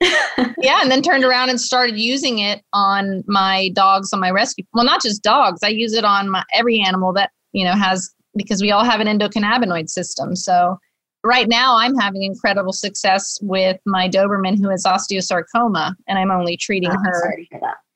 yeah, 0.58 0.80
and 0.82 0.90
then 0.90 1.00
turned 1.00 1.24
around 1.24 1.48
and 1.48 1.58
started 1.58 1.98
using 1.98 2.38
it 2.38 2.62
on 2.74 3.24
my 3.26 3.70
dogs 3.72 4.12
on 4.12 4.20
my 4.20 4.30
rescue. 4.30 4.64
Well, 4.74 4.84
not 4.84 5.02
just 5.02 5.22
dogs. 5.22 5.60
I 5.62 5.68
use 5.68 5.94
it 5.94 6.04
on 6.04 6.28
my 6.28 6.44
every 6.52 6.80
animal 6.80 7.14
that 7.14 7.30
you 7.52 7.64
know 7.64 7.72
has 7.72 8.14
because 8.36 8.60
we 8.60 8.70
all 8.70 8.84
have 8.84 9.00
an 9.00 9.06
endocannabinoid 9.06 9.88
system. 9.88 10.36
So 10.36 10.78
right 11.24 11.48
now 11.48 11.76
I'm 11.76 11.94
having 11.96 12.22
incredible 12.22 12.72
success 12.72 13.38
with 13.42 13.78
my 13.86 14.08
Doberman 14.08 14.58
who 14.58 14.70
has 14.70 14.84
osteosarcoma, 14.84 15.94
and 16.06 16.18
I'm 16.18 16.30
only 16.30 16.56
treating 16.56 16.90
oh, 16.90 16.98
her 17.02 17.36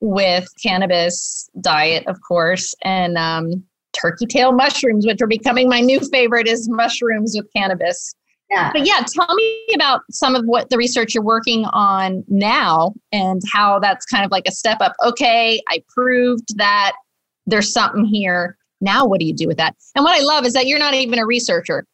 with 0.01 0.47
cannabis 0.61 1.49
diet, 1.61 2.05
of 2.07 2.19
course, 2.27 2.75
and 2.83 3.17
um, 3.17 3.63
turkey 3.93 4.25
tail 4.25 4.51
mushrooms, 4.51 5.05
which 5.05 5.21
are 5.21 5.27
becoming 5.27 5.69
my 5.69 5.79
new 5.79 5.99
favorite 5.99 6.47
is 6.47 6.67
mushrooms 6.69 7.33
with 7.35 7.47
cannabis. 7.55 8.15
Yeah. 8.49 8.71
But 8.71 8.85
yeah, 8.85 9.03
tell 9.07 9.33
me 9.33 9.65
about 9.73 10.01
some 10.11 10.35
of 10.35 10.43
what 10.45 10.69
the 10.69 10.77
research 10.77 11.15
you're 11.15 11.23
working 11.23 11.65
on 11.73 12.23
now 12.27 12.93
and 13.11 13.41
how 13.51 13.79
that's 13.79 14.05
kind 14.05 14.23
of 14.23 14.31
like 14.31 14.43
a 14.47 14.51
step 14.51 14.77
up. 14.79 14.93
Okay, 15.03 15.61
I 15.69 15.83
proved 15.87 16.57
that 16.57 16.93
there's 17.47 17.73
something 17.73 18.05
here. 18.05 18.57
Now, 18.83 19.05
what 19.05 19.19
do 19.19 19.25
you 19.25 19.33
do 19.33 19.47
with 19.47 19.57
that? 19.57 19.75
And 19.95 20.03
what 20.03 20.19
I 20.19 20.23
love 20.23 20.45
is 20.45 20.53
that 20.53 20.67
you're 20.67 20.79
not 20.79 20.93
even 20.93 21.17
a 21.17 21.25
researcher. 21.25 21.85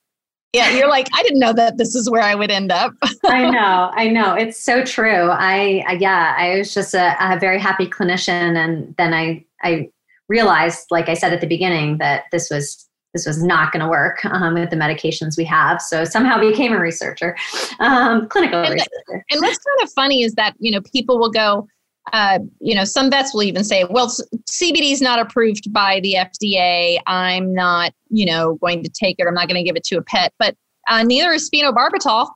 Yeah, 0.53 0.71
you're 0.71 0.89
like, 0.89 1.07
I 1.13 1.21
didn't 1.21 1.39
know 1.39 1.53
that 1.53 1.77
this 1.77 1.93
is 1.93 2.09
where 2.09 2.23
I 2.23 2.33
would 2.33 2.49
end 2.49 2.71
up. 2.71 2.93
I 3.25 3.49
know, 3.51 3.91
I 3.93 4.07
know. 4.07 4.33
It's 4.33 4.59
so 4.59 4.83
true. 4.83 5.29
I, 5.29 5.83
I 5.87 5.93
yeah, 5.99 6.35
I 6.35 6.57
was 6.57 6.73
just 6.73 6.95
a, 6.95 7.15
a 7.19 7.39
very 7.39 7.59
happy 7.59 7.85
clinician, 7.85 8.57
and 8.57 8.95
then 8.97 9.13
I, 9.13 9.45
I 9.61 9.91
realized, 10.27 10.87
like 10.89 11.07
I 11.07 11.13
said 11.13 11.33
at 11.33 11.41
the 11.41 11.47
beginning, 11.47 11.99
that 11.99 12.23
this 12.31 12.49
was 12.49 12.89
this 13.13 13.25
was 13.25 13.43
not 13.43 13.71
going 13.71 13.83
to 13.83 13.89
work 13.89 14.23
um, 14.25 14.53
with 14.53 14.69
the 14.69 14.75
medications 14.75 15.35
we 15.37 15.45
have. 15.45 15.81
So 15.81 16.03
somehow 16.03 16.39
became 16.39 16.73
a 16.73 16.79
researcher, 16.79 17.35
um, 17.79 18.27
clinical 18.27 18.59
and, 18.59 18.73
researcher. 18.73 19.25
And 19.31 19.41
what's 19.41 19.57
kind 19.57 19.83
of 19.83 19.91
funny 19.93 20.23
is 20.23 20.33
that 20.33 20.55
you 20.59 20.71
know 20.71 20.81
people 20.81 21.19
will 21.19 21.31
go, 21.31 21.67
uh, 22.13 22.39
you 22.59 22.75
know, 22.75 22.83
some 22.83 23.09
vets 23.09 23.33
will 23.33 23.43
even 23.43 23.63
say, 23.63 23.85
well, 23.89 24.07
CBD 24.49 24.91
is 24.91 25.01
not 25.01 25.19
approved 25.19 25.71
by 25.71 25.99
the 26.01 26.15
FDA. 26.15 26.99
I'm 27.07 27.53
not, 27.53 27.93
you 28.09 28.25
know, 28.25 28.55
going 28.55 28.83
to 28.83 28.89
take 28.89 29.17
it. 29.19 29.27
I'm 29.27 29.33
not 29.33 29.47
going 29.47 29.63
to 29.63 29.63
give 29.63 29.75
it 29.75 29.83
to 29.85 29.97
a 29.97 30.01
pet. 30.01 30.33
But 30.39 30.55
uh, 30.87 31.03
neither 31.03 31.31
is 31.31 31.49
phenobarbital 31.49 32.29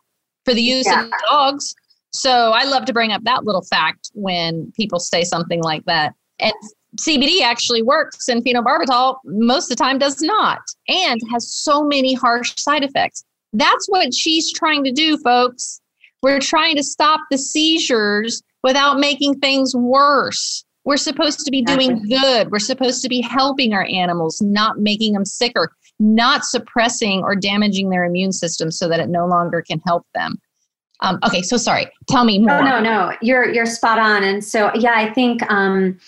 for 0.45 0.53
the 0.53 0.61
use 0.61 0.85
yeah. 0.85 1.03
in 1.03 1.11
dogs. 1.29 1.75
So 2.11 2.51
I 2.51 2.65
love 2.65 2.85
to 2.85 2.93
bring 2.93 3.11
up 3.11 3.23
that 3.23 3.43
little 3.43 3.63
fact 3.63 4.11
when 4.13 4.71
people 4.75 4.99
say 4.99 5.23
something 5.23 5.63
like 5.63 5.83
that. 5.85 6.13
And 6.39 6.53
CBD 6.99 7.41
actually 7.41 7.81
works 7.81 8.27
and 8.27 8.43
phenobarbital 8.43 9.17
most 9.25 9.65
of 9.65 9.77
the 9.77 9.83
time 9.83 9.97
does 9.97 10.21
not 10.21 10.59
and 10.87 11.19
has 11.31 11.51
so 11.51 11.83
many 11.83 12.13
harsh 12.13 12.53
side 12.57 12.83
effects. 12.83 13.23
That's 13.53 13.87
what 13.87 14.13
she's 14.13 14.51
trying 14.51 14.83
to 14.83 14.91
do, 14.91 15.17
folks. 15.17 15.81
We're 16.21 16.39
trying 16.39 16.75
to 16.77 16.83
stop 16.83 17.19
the 17.31 17.37
seizures 17.37 18.41
without 18.63 18.99
making 18.99 19.39
things 19.39 19.75
worse. 19.75 20.65
We're 20.85 20.97
supposed 20.97 21.39
to 21.45 21.51
be 21.51 21.61
doing 21.61 22.03
good. 22.09 22.51
We're 22.51 22.59
supposed 22.59 23.01
to 23.03 23.09
be 23.09 23.21
helping 23.21 23.73
our 23.73 23.87
animals, 23.89 24.41
not 24.41 24.79
making 24.79 25.13
them 25.13 25.23
sicker, 25.23 25.71
not 25.99 26.43
suppressing 26.43 27.21
or 27.23 27.35
damaging 27.35 27.89
their 27.89 28.03
immune 28.03 28.33
system 28.33 28.69
so 28.69 28.89
that 28.89 28.99
it 28.99 29.07
no 29.07 29.25
longer 29.25 29.61
can 29.61 29.79
help 29.85 30.05
them. 30.13 30.37
Um, 30.99 31.19
okay, 31.25 31.41
so 31.41 31.57
sorry. 31.57 31.87
Tell 32.07 32.23
me 32.23 32.39
more. 32.39 32.61
No, 32.61 32.79
no, 32.79 32.79
no. 32.79 33.15
You're 33.21 33.51
you're 33.51 33.65
spot 33.65 33.99
on. 33.99 34.23
And 34.23 34.43
so 34.43 34.71
yeah, 34.73 34.93
I 34.95 35.11
think 35.13 35.41
um, 35.51 35.99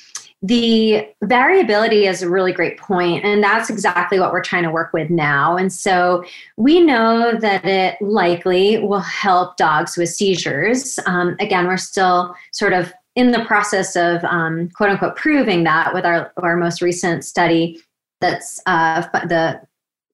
the 0.48 1.08
variability 1.24 2.06
is 2.06 2.22
a 2.22 2.30
really 2.30 2.52
great 2.52 2.78
point 2.78 3.24
and 3.26 3.44
that's 3.44 3.70
exactly 3.70 4.20
what 4.20 4.32
we're 4.32 4.44
trying 4.44 4.64
to 4.64 4.70
work 4.70 4.94
with 4.94 5.10
now. 5.10 5.58
And 5.58 5.74
so 5.74 6.24
we 6.56 6.82
know 6.82 7.34
that 7.40 7.66
it 7.66 8.00
likely 8.02 8.78
will 8.78 9.00
help 9.00 9.58
dogs 9.58 9.98
with 9.98 10.10
seizures. 10.10 11.00
Um, 11.08 11.36
again 11.40 11.66
we're 11.66 11.78
still 11.78 12.36
sort 12.52 12.74
of 12.74 12.94
in 13.16 13.32
the 13.32 13.44
process 13.46 13.96
of 13.96 14.24
um, 14.26 14.70
quote 14.76 14.92
unquote 14.92 15.16
proving 15.16 15.64
that 15.64 15.94
with 15.94 16.06
our, 16.06 16.32
our 16.38 16.58
most 16.58 16.82
recent 16.82 17.26
study 17.26 17.82
that's 18.22 18.62
uh, 18.66 19.02
the 19.28 19.62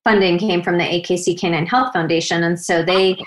funding 0.04 0.38
came 0.38 0.62
from 0.62 0.78
the 0.78 0.84
akc 0.84 1.38
canine 1.40 1.66
health 1.66 1.92
foundation. 1.94 2.44
And 2.44 2.60
so 2.60 2.84
they 2.84 3.18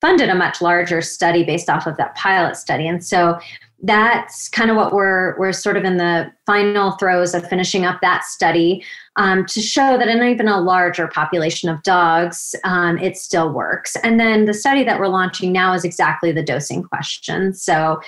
funded 0.00 0.28
a 0.28 0.34
much 0.34 0.60
larger 0.60 1.00
study 1.00 1.42
based 1.42 1.70
off 1.70 1.86
of 1.86 1.96
that 1.96 2.14
pilot 2.16 2.56
study. 2.56 2.86
And 2.86 3.04
so 3.04 3.38
that's 3.82 4.48
kind 4.48 4.70
of 4.70 4.76
what 4.76 4.92
we're 4.92 5.38
we're 5.38 5.52
sort 5.52 5.76
of 5.76 5.84
in 5.84 5.96
the 5.96 6.30
final 6.46 6.92
throes 6.92 7.34
of 7.34 7.48
finishing 7.48 7.84
up 7.84 8.00
that 8.02 8.24
study 8.24 8.84
um, 9.16 9.46
to 9.46 9.60
show 9.60 9.96
that 9.96 10.08
in 10.08 10.22
even 10.22 10.48
a 10.48 10.60
larger 10.60 11.08
population 11.08 11.68
of 11.68 11.82
dogs 11.82 12.54
um, 12.64 12.98
it 12.98 13.16
still 13.16 13.52
works. 13.52 13.96
And 14.02 14.20
then 14.20 14.44
the 14.44 14.54
study 14.54 14.84
that 14.84 15.00
we're 15.00 15.08
launching 15.08 15.52
now 15.52 15.72
is 15.72 15.84
exactly 15.84 16.30
the 16.32 16.42
dosing 16.42 16.82
question. 16.82 17.54
So 17.54 18.00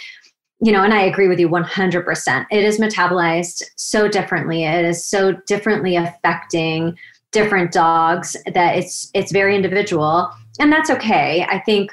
you 0.65 0.71
know 0.71 0.85
and 0.85 0.95
i 0.95 1.01
agree 1.01 1.27
with 1.27 1.41
you 1.41 1.49
100% 1.49 2.47
it 2.53 2.65
is 2.65 2.79
metabolized 2.79 3.63
so 3.77 4.09
differently. 4.09 4.65
It 4.65 4.85
is 4.85 5.05
so 5.05 5.33
differently 5.47 5.97
affecting 5.97 6.97
different 7.33 7.73
dogs 7.73 8.37
that 8.55 8.77
it's 8.77 9.11
it's 9.15 9.33
very 9.33 9.57
individual. 9.57 10.31
And 10.61 10.71
that's 10.73 10.91
okay. 10.91 11.45
I 11.49 11.59
think 11.61 11.91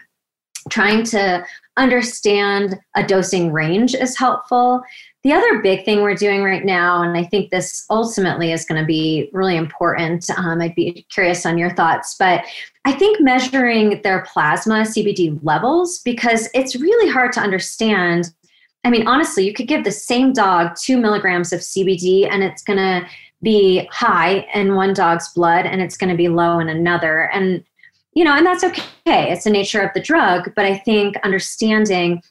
trying 0.69 1.03
to 1.05 1.45
understand 1.77 2.77
a 2.95 3.05
dosing 3.05 3.51
range 3.51 3.95
is 3.95 4.17
helpful. 4.17 4.81
The 5.23 5.33
other 5.33 5.61
big 5.61 5.83
thing 5.83 6.01
we're 6.01 6.15
doing 6.15 6.43
right 6.43 6.63
now, 6.63 7.01
and 7.01 7.17
I 7.17 7.23
think 7.23 7.49
this 7.49 7.85
ultimately 7.89 8.51
is 8.51 8.65
going 8.65 8.79
to 8.79 8.85
be 8.85 9.29
really 9.33 9.57
important, 9.57 10.29
um, 10.37 10.61
I'd 10.61 10.75
be 10.75 11.05
curious 11.09 11.45
on 11.45 11.57
your 11.57 11.73
thoughts, 11.75 12.15
but 12.17 12.45
I 12.85 12.93
think 12.93 13.19
measuring 13.19 14.01
their 14.01 14.25
plasma 14.31 14.81
CBD 14.81 15.37
levels, 15.43 15.99
because 15.99 16.49
it's 16.53 16.75
really 16.75 17.11
hard 17.11 17.33
to 17.33 17.41
understand. 17.41 18.31
I 18.85 18.89
mean, 18.89 19.07
honestly, 19.07 19.45
you 19.45 19.53
could 19.53 19.67
give 19.67 19.83
the 19.83 19.91
same 19.91 20.31
dog 20.31 20.75
two 20.75 20.97
milligrams 20.97 21.51
of 21.51 21.59
CBD 21.59 22.29
and 22.31 22.41
it's 22.41 22.63
going 22.63 22.79
to 22.79 23.05
be 23.41 23.87
high 23.91 24.47
in 24.53 24.75
one 24.75 24.93
dog's 24.93 25.33
blood 25.33 25.65
and 25.65 25.81
it's 25.81 25.97
going 25.97 26.09
to 26.09 26.17
be 26.17 26.29
low 26.29 26.59
in 26.59 26.69
another. 26.69 27.29
And 27.31 27.63
you 28.19 28.25
know, 28.25 28.35
and 28.35 28.45
that's 28.45 28.65
okay. 28.65 28.83
It's 29.31 29.45
the 29.45 29.49
nature 29.49 29.79
of 29.79 29.93
the 29.93 30.01
drug. 30.01 30.51
But 30.53 30.65
I 30.65 30.77
think 30.79 31.15
understanding 31.23 32.21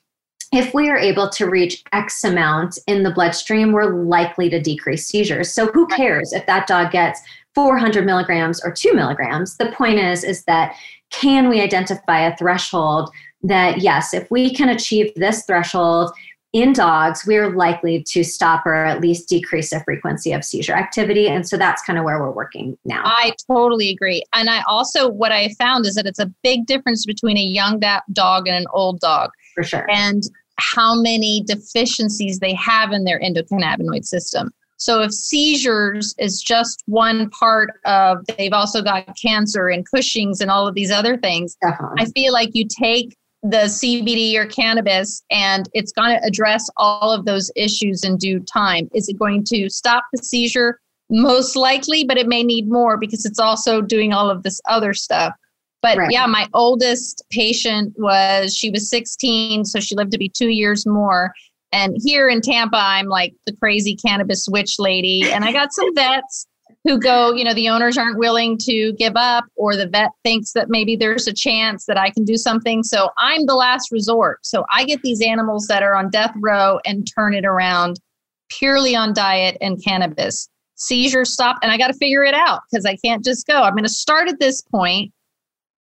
if 0.52 0.74
we 0.74 0.90
are 0.90 0.98
able 0.98 1.30
to 1.30 1.48
reach 1.48 1.82
X 1.94 2.22
amount 2.24 2.78
in 2.86 3.04
the 3.04 3.10
bloodstream, 3.10 3.72
we're 3.72 3.94
likely 4.04 4.50
to 4.50 4.60
decrease 4.60 5.06
seizures. 5.06 5.50
So 5.50 5.68
who 5.68 5.86
cares 5.86 6.34
if 6.34 6.44
that 6.44 6.66
dog 6.66 6.90
gets 6.90 7.22
400 7.54 8.04
milligrams 8.04 8.62
or 8.62 8.70
two 8.70 8.92
milligrams? 8.92 9.56
The 9.56 9.72
point 9.72 9.98
is, 9.98 10.24
is 10.24 10.44
that 10.44 10.74
can 11.08 11.48
we 11.48 11.58
identify 11.58 12.20
a 12.20 12.36
threshold 12.36 13.08
that 13.42 13.80
yes, 13.80 14.12
if 14.12 14.30
we 14.30 14.52
can 14.52 14.68
achieve 14.68 15.10
this 15.16 15.46
threshold, 15.46 16.12
in 16.52 16.72
dogs, 16.72 17.26
we're 17.26 17.54
likely 17.54 18.02
to 18.08 18.24
stop 18.24 18.64
or 18.64 18.74
at 18.74 19.00
least 19.00 19.28
decrease 19.28 19.70
the 19.70 19.80
frequency 19.84 20.32
of 20.32 20.44
seizure 20.44 20.72
activity. 20.72 21.28
And 21.28 21.46
so 21.46 21.56
that's 21.56 21.82
kind 21.82 21.98
of 21.98 22.04
where 22.04 22.18
we're 22.18 22.30
working 22.30 22.78
now. 22.86 23.02
I 23.04 23.32
totally 23.46 23.90
agree. 23.90 24.24
And 24.32 24.48
I 24.48 24.62
also, 24.66 25.08
what 25.08 25.30
I 25.30 25.50
found 25.58 25.84
is 25.84 25.94
that 25.96 26.06
it's 26.06 26.18
a 26.18 26.32
big 26.42 26.66
difference 26.66 27.04
between 27.04 27.36
a 27.36 27.42
young 27.42 27.80
dog 28.12 28.48
and 28.48 28.56
an 28.56 28.66
old 28.72 29.00
dog. 29.00 29.30
For 29.54 29.62
sure. 29.62 29.86
And 29.90 30.22
how 30.56 31.00
many 31.00 31.42
deficiencies 31.46 32.38
they 32.38 32.54
have 32.54 32.92
in 32.92 33.04
their 33.04 33.20
endocannabinoid 33.20 34.04
system. 34.04 34.50
So 34.80 35.02
if 35.02 35.12
seizures 35.12 36.14
is 36.18 36.40
just 36.40 36.84
one 36.86 37.30
part 37.30 37.70
of, 37.84 38.24
they've 38.38 38.52
also 38.52 38.80
got 38.80 39.08
cancer 39.20 39.68
and 39.68 39.84
Cushing's 39.90 40.40
and 40.40 40.50
all 40.50 40.68
of 40.68 40.74
these 40.74 40.92
other 40.92 41.16
things. 41.16 41.56
Definitely. 41.60 41.96
I 41.98 42.06
feel 42.06 42.32
like 42.32 42.50
you 42.54 42.66
take 42.66 43.17
the 43.42 43.66
CBD 43.66 44.34
or 44.34 44.46
cannabis 44.46 45.22
and 45.30 45.68
it's 45.72 45.92
going 45.92 46.10
to 46.10 46.26
address 46.26 46.68
all 46.76 47.12
of 47.12 47.24
those 47.24 47.50
issues 47.54 48.02
in 48.04 48.16
due 48.16 48.40
time. 48.40 48.88
Is 48.94 49.08
it 49.08 49.18
going 49.18 49.44
to 49.44 49.70
stop 49.70 50.04
the 50.12 50.22
seizure? 50.22 50.80
Most 51.10 51.56
likely, 51.56 52.04
but 52.04 52.18
it 52.18 52.26
may 52.26 52.42
need 52.42 52.68
more 52.68 52.98
because 52.98 53.24
it's 53.24 53.38
also 53.38 53.80
doing 53.80 54.12
all 54.12 54.28
of 54.28 54.42
this 54.42 54.60
other 54.68 54.92
stuff. 54.92 55.32
But 55.80 55.96
right. 55.96 56.10
yeah, 56.10 56.26
my 56.26 56.48
oldest 56.52 57.22
patient 57.30 57.94
was, 57.96 58.56
she 58.56 58.70
was 58.70 58.90
16, 58.90 59.64
so 59.64 59.78
she 59.78 59.94
lived 59.94 60.10
to 60.12 60.18
be 60.18 60.28
two 60.28 60.48
years 60.48 60.84
more. 60.84 61.32
And 61.70 61.96
here 62.02 62.28
in 62.28 62.40
Tampa, 62.40 62.78
I'm 62.78 63.06
like 63.06 63.34
the 63.46 63.54
crazy 63.56 63.94
cannabis 63.94 64.48
witch 64.50 64.80
lady. 64.80 65.22
And 65.30 65.44
I 65.44 65.52
got 65.52 65.72
some 65.72 65.86
vets 65.94 66.47
who 66.84 66.98
go, 66.98 67.32
you 67.32 67.44
know, 67.44 67.54
the 67.54 67.68
owners 67.68 67.98
aren't 67.98 68.18
willing 68.18 68.56
to 68.58 68.92
give 68.94 69.14
up, 69.16 69.44
or 69.56 69.76
the 69.76 69.88
vet 69.88 70.10
thinks 70.22 70.52
that 70.52 70.68
maybe 70.68 70.96
there's 70.96 71.26
a 71.26 71.34
chance 71.34 71.84
that 71.86 71.98
I 71.98 72.10
can 72.10 72.24
do 72.24 72.36
something. 72.36 72.82
So 72.82 73.10
I'm 73.18 73.46
the 73.46 73.54
last 73.54 73.90
resort. 73.92 74.38
So 74.46 74.64
I 74.72 74.84
get 74.84 75.02
these 75.02 75.20
animals 75.20 75.66
that 75.66 75.82
are 75.82 75.94
on 75.94 76.10
death 76.10 76.32
row 76.36 76.78
and 76.86 77.06
turn 77.14 77.34
it 77.34 77.44
around 77.44 78.00
purely 78.48 78.94
on 78.96 79.12
diet 79.12 79.58
and 79.60 79.82
cannabis. 79.82 80.48
Seizures 80.76 81.32
stop, 81.32 81.58
and 81.62 81.72
I 81.72 81.76
got 81.76 81.88
to 81.88 81.98
figure 81.98 82.22
it 82.22 82.34
out 82.34 82.60
because 82.70 82.86
I 82.86 82.96
can't 82.96 83.24
just 83.24 83.46
go. 83.46 83.62
I'm 83.62 83.72
going 83.72 83.82
to 83.82 83.88
start 83.88 84.28
at 84.28 84.38
this 84.38 84.62
point. 84.62 85.12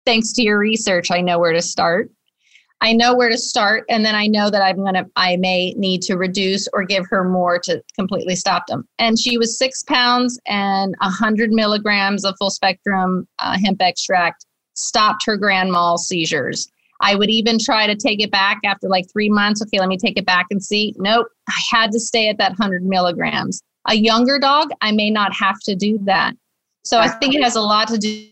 Thanks 0.06 0.32
to 0.34 0.42
your 0.42 0.58
research, 0.58 1.10
I 1.10 1.20
know 1.20 1.38
where 1.38 1.52
to 1.52 1.62
start. 1.62 2.10
I 2.84 2.92
know 2.92 3.14
where 3.14 3.30
to 3.30 3.38
start, 3.38 3.86
and 3.88 4.04
then 4.04 4.14
I 4.14 4.26
know 4.26 4.50
that 4.50 4.60
I'm 4.60 4.84
gonna 4.84 5.06
I 5.16 5.36
may 5.38 5.72
need 5.78 6.02
to 6.02 6.18
reduce 6.18 6.68
or 6.74 6.84
give 6.84 7.06
her 7.08 7.24
more 7.24 7.58
to 7.60 7.82
completely 7.98 8.36
stop 8.36 8.66
them. 8.66 8.86
And 8.98 9.18
she 9.18 9.38
was 9.38 9.58
six 9.58 9.82
pounds 9.82 10.38
and 10.46 10.94
hundred 11.00 11.50
milligrams 11.50 12.26
of 12.26 12.34
full 12.38 12.50
spectrum 12.50 13.26
uh, 13.38 13.56
hemp 13.58 13.80
extract 13.80 14.44
stopped 14.74 15.24
her 15.24 15.38
grand 15.38 15.72
mal 15.72 15.96
seizures. 15.96 16.68
I 17.00 17.14
would 17.14 17.30
even 17.30 17.58
try 17.58 17.86
to 17.86 17.96
take 17.96 18.22
it 18.22 18.30
back 18.30 18.60
after 18.66 18.86
like 18.86 19.10
three 19.10 19.30
months. 19.30 19.62
Okay, 19.62 19.80
let 19.80 19.88
me 19.88 19.96
take 19.96 20.18
it 20.18 20.26
back 20.26 20.48
and 20.50 20.62
see. 20.62 20.94
Nope, 20.98 21.28
I 21.48 21.58
had 21.70 21.90
to 21.92 21.98
stay 21.98 22.28
at 22.28 22.36
that 22.36 22.50
100 22.50 22.84
milligrams. 22.84 23.62
A 23.88 23.94
younger 23.94 24.38
dog, 24.38 24.68
I 24.82 24.92
may 24.92 25.10
not 25.10 25.34
have 25.34 25.58
to 25.60 25.74
do 25.74 25.98
that. 26.02 26.34
So 26.84 26.98
I 26.98 27.08
think 27.08 27.34
it 27.34 27.42
has 27.42 27.56
a 27.56 27.62
lot 27.62 27.88
to 27.88 27.96
do 27.96 28.28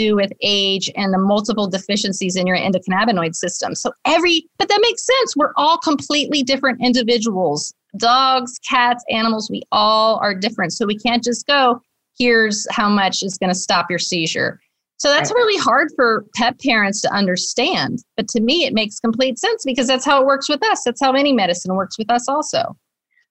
do 0.00 0.16
with 0.16 0.32
age 0.42 0.90
and 0.96 1.12
the 1.12 1.18
multiple 1.18 1.68
deficiencies 1.68 2.36
in 2.36 2.46
your 2.46 2.56
endocannabinoid 2.56 3.34
system. 3.34 3.74
So 3.74 3.92
every, 4.04 4.48
but 4.58 4.68
that 4.68 4.80
makes 4.82 5.04
sense. 5.04 5.36
We're 5.36 5.52
all 5.56 5.78
completely 5.78 6.42
different 6.42 6.80
individuals. 6.82 7.74
Dogs, 7.96 8.58
cats, 8.68 9.04
animals, 9.10 9.50
we 9.50 9.62
all 9.72 10.18
are 10.18 10.34
different. 10.34 10.72
So 10.72 10.86
we 10.86 10.96
can't 10.96 11.24
just 11.24 11.46
go, 11.46 11.82
here's 12.18 12.66
how 12.70 12.88
much 12.88 13.22
is 13.22 13.36
going 13.36 13.52
to 13.52 13.58
stop 13.58 13.90
your 13.90 13.98
seizure. 13.98 14.60
So 14.98 15.08
that's 15.08 15.30
really 15.30 15.58
hard 15.58 15.88
for 15.96 16.26
pet 16.36 16.60
parents 16.60 17.00
to 17.02 17.10
understand. 17.10 18.00
But 18.16 18.28
to 18.28 18.40
me, 18.40 18.66
it 18.66 18.74
makes 18.74 19.00
complete 19.00 19.38
sense 19.38 19.64
because 19.64 19.86
that's 19.86 20.04
how 20.04 20.20
it 20.20 20.26
works 20.26 20.48
with 20.48 20.62
us. 20.66 20.82
That's 20.84 21.00
how 21.00 21.12
any 21.12 21.32
medicine 21.32 21.74
works 21.74 21.96
with 21.98 22.10
us, 22.10 22.28
also. 22.28 22.76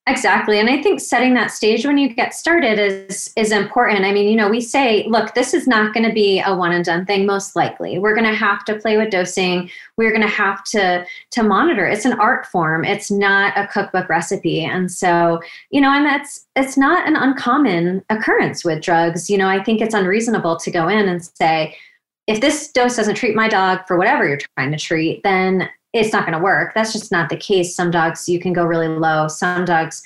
Exactly. 0.10 0.60
And 0.60 0.67
I 0.67 0.82
think 0.82 1.00
setting 1.00 1.36
that 1.36 1.52
stage 1.52 1.86
when 1.86 2.00
you 2.00 2.10
get 2.12 2.34
started 2.34 2.80
is 2.80 3.32
is 3.36 3.52
important. 3.52 4.06
I 4.06 4.12
mean, 4.12 4.28
you 4.28 4.36
know, 4.36 4.50
we 4.50 4.60
say, 4.60 5.06
look, 5.08 5.36
this 5.36 5.54
is 5.54 5.67
not 5.67 5.93
going 5.93 6.08
to 6.08 6.12
be 6.12 6.41
a 6.43 6.56
one 6.56 6.72
and 6.72 6.84
done 6.84 7.06
thing 7.06 7.28
most 7.28 7.56
likely. 7.56 8.00
We're 8.00 8.15
going 8.15 8.28
to 8.28 8.36
have 8.36 8.65
to 8.65 8.80
play 8.80 8.98
with 8.98 9.12
dosing. 9.12 9.69
We're 9.98 10.10
going 10.10 10.24
to 10.24 10.28
have 10.28 10.63
to 10.65 11.06
to 11.32 11.43
monitor. 11.43 11.86
It's 11.86 12.06
an 12.06 12.19
art 12.19 12.48
form. 12.48 12.84
It's 12.86 13.12
not 13.12 13.56
a 13.56 13.67
cookbook 13.67 14.10
recipe. 14.10 14.63
And 14.63 14.91
so, 14.91 15.41
you 15.69 15.80
know, 15.80 15.91
and 15.91 16.06
that's 16.06 16.48
it's 16.56 16.76
not 16.76 17.08
an 17.08 17.15
uncommon 17.15 18.04
occurrence 18.10 18.65
with 18.65 18.82
drugs. 18.82 19.30
You 19.30 19.38
know, 19.38 19.48
I 19.48 19.63
think 19.63 19.80
it's 19.80 19.93
unreasonable 19.93 20.58
to 20.58 20.72
go 20.72 20.88
in 20.88 21.08
and 21.08 21.24
say 21.24 21.78
if 22.26 22.41
this 22.41 22.72
dose 22.72 22.95
doesn't 22.95 23.15
treat 23.15 23.36
my 23.36 23.48
dog 23.48 23.82
for 23.88 23.95
whatever 23.95 24.28
you're 24.28 24.39
trying 24.56 24.72
to 24.72 24.78
treat, 24.78 25.22
then 25.24 25.69
it's 25.93 26.13
not 26.13 26.25
going 26.25 26.38
to 26.38 26.43
work. 26.43 26.73
That's 26.73 26.93
just 26.93 27.12
not 27.12 27.30
the 27.30 27.38
case. 27.38 27.75
Some 27.75 27.91
dogs 27.91 28.30
you 28.30 28.39
can 28.39 28.54
go 28.54 28.63
really 28.63 28.88
low. 28.88 29.28
Some 29.28 29.65
dogs, 29.65 30.04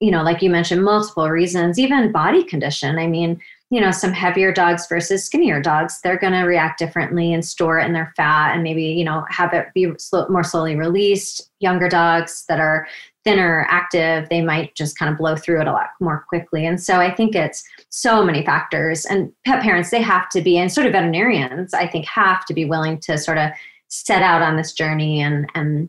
you 0.00 0.10
know, 0.10 0.22
like 0.22 0.42
you 0.42 0.50
mentioned, 0.50 0.84
multiple 0.84 1.28
reasons, 1.30 1.78
even 1.78 2.12
body 2.12 2.44
condition. 2.44 2.98
I 2.98 3.06
mean, 3.06 3.40
you 3.70 3.80
know, 3.80 3.90
some 3.90 4.12
heavier 4.12 4.52
dogs 4.52 4.86
versus 4.86 5.24
skinnier 5.24 5.60
dogs, 5.60 6.00
they're 6.02 6.18
going 6.18 6.34
to 6.34 6.42
react 6.42 6.78
differently 6.78 7.32
and 7.32 7.44
store 7.44 7.80
it 7.80 7.86
in 7.86 7.92
their 7.92 8.12
fat 8.16 8.54
and 8.54 8.62
maybe, 8.62 8.84
you 8.84 9.04
know, 9.04 9.24
have 9.28 9.52
it 9.52 9.66
be 9.74 9.92
more 10.28 10.44
slowly 10.44 10.76
released. 10.76 11.50
Younger 11.58 11.88
dogs 11.88 12.44
that 12.48 12.60
are 12.60 12.86
thinner, 13.24 13.66
active, 13.70 14.28
they 14.28 14.42
might 14.42 14.74
just 14.76 14.98
kind 14.98 15.10
of 15.10 15.18
blow 15.18 15.34
through 15.34 15.62
it 15.62 15.66
a 15.66 15.72
lot 15.72 15.88
more 15.98 16.24
quickly. 16.28 16.66
And 16.66 16.80
so 16.80 17.00
I 17.00 17.12
think 17.12 17.34
it's 17.34 17.64
so 17.88 18.22
many 18.22 18.44
factors. 18.44 19.06
And 19.06 19.32
pet 19.46 19.62
parents, 19.62 19.90
they 19.90 20.02
have 20.02 20.28
to 20.28 20.42
be, 20.42 20.58
and 20.58 20.70
sort 20.70 20.86
of 20.86 20.92
veterinarians, 20.92 21.72
I 21.72 21.88
think, 21.88 22.06
have 22.06 22.44
to 22.44 22.54
be 22.54 22.66
willing 22.66 23.00
to 23.00 23.16
sort 23.16 23.38
of 23.38 23.50
set 23.94 24.22
out 24.22 24.42
on 24.42 24.56
this 24.56 24.72
journey 24.72 25.20
and 25.20 25.50
and 25.54 25.88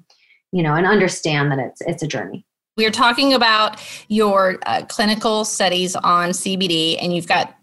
you 0.52 0.64
know 0.64 0.74
and 0.74 0.86
understand 0.86 1.52
that 1.52 1.60
it's 1.60 1.82
it's 1.82 2.04
a 2.04 2.08
journey. 2.08 2.46
We 2.78 2.86
are 2.86 2.92
talking 2.92 3.34
about 3.34 3.82
your 4.10 4.60
uh, 4.66 4.84
clinical 4.90 5.46
studies 5.46 5.96
on 5.96 6.32
cbd 6.32 6.98
and 7.02 7.16
you've 7.16 7.28
got 7.28 7.56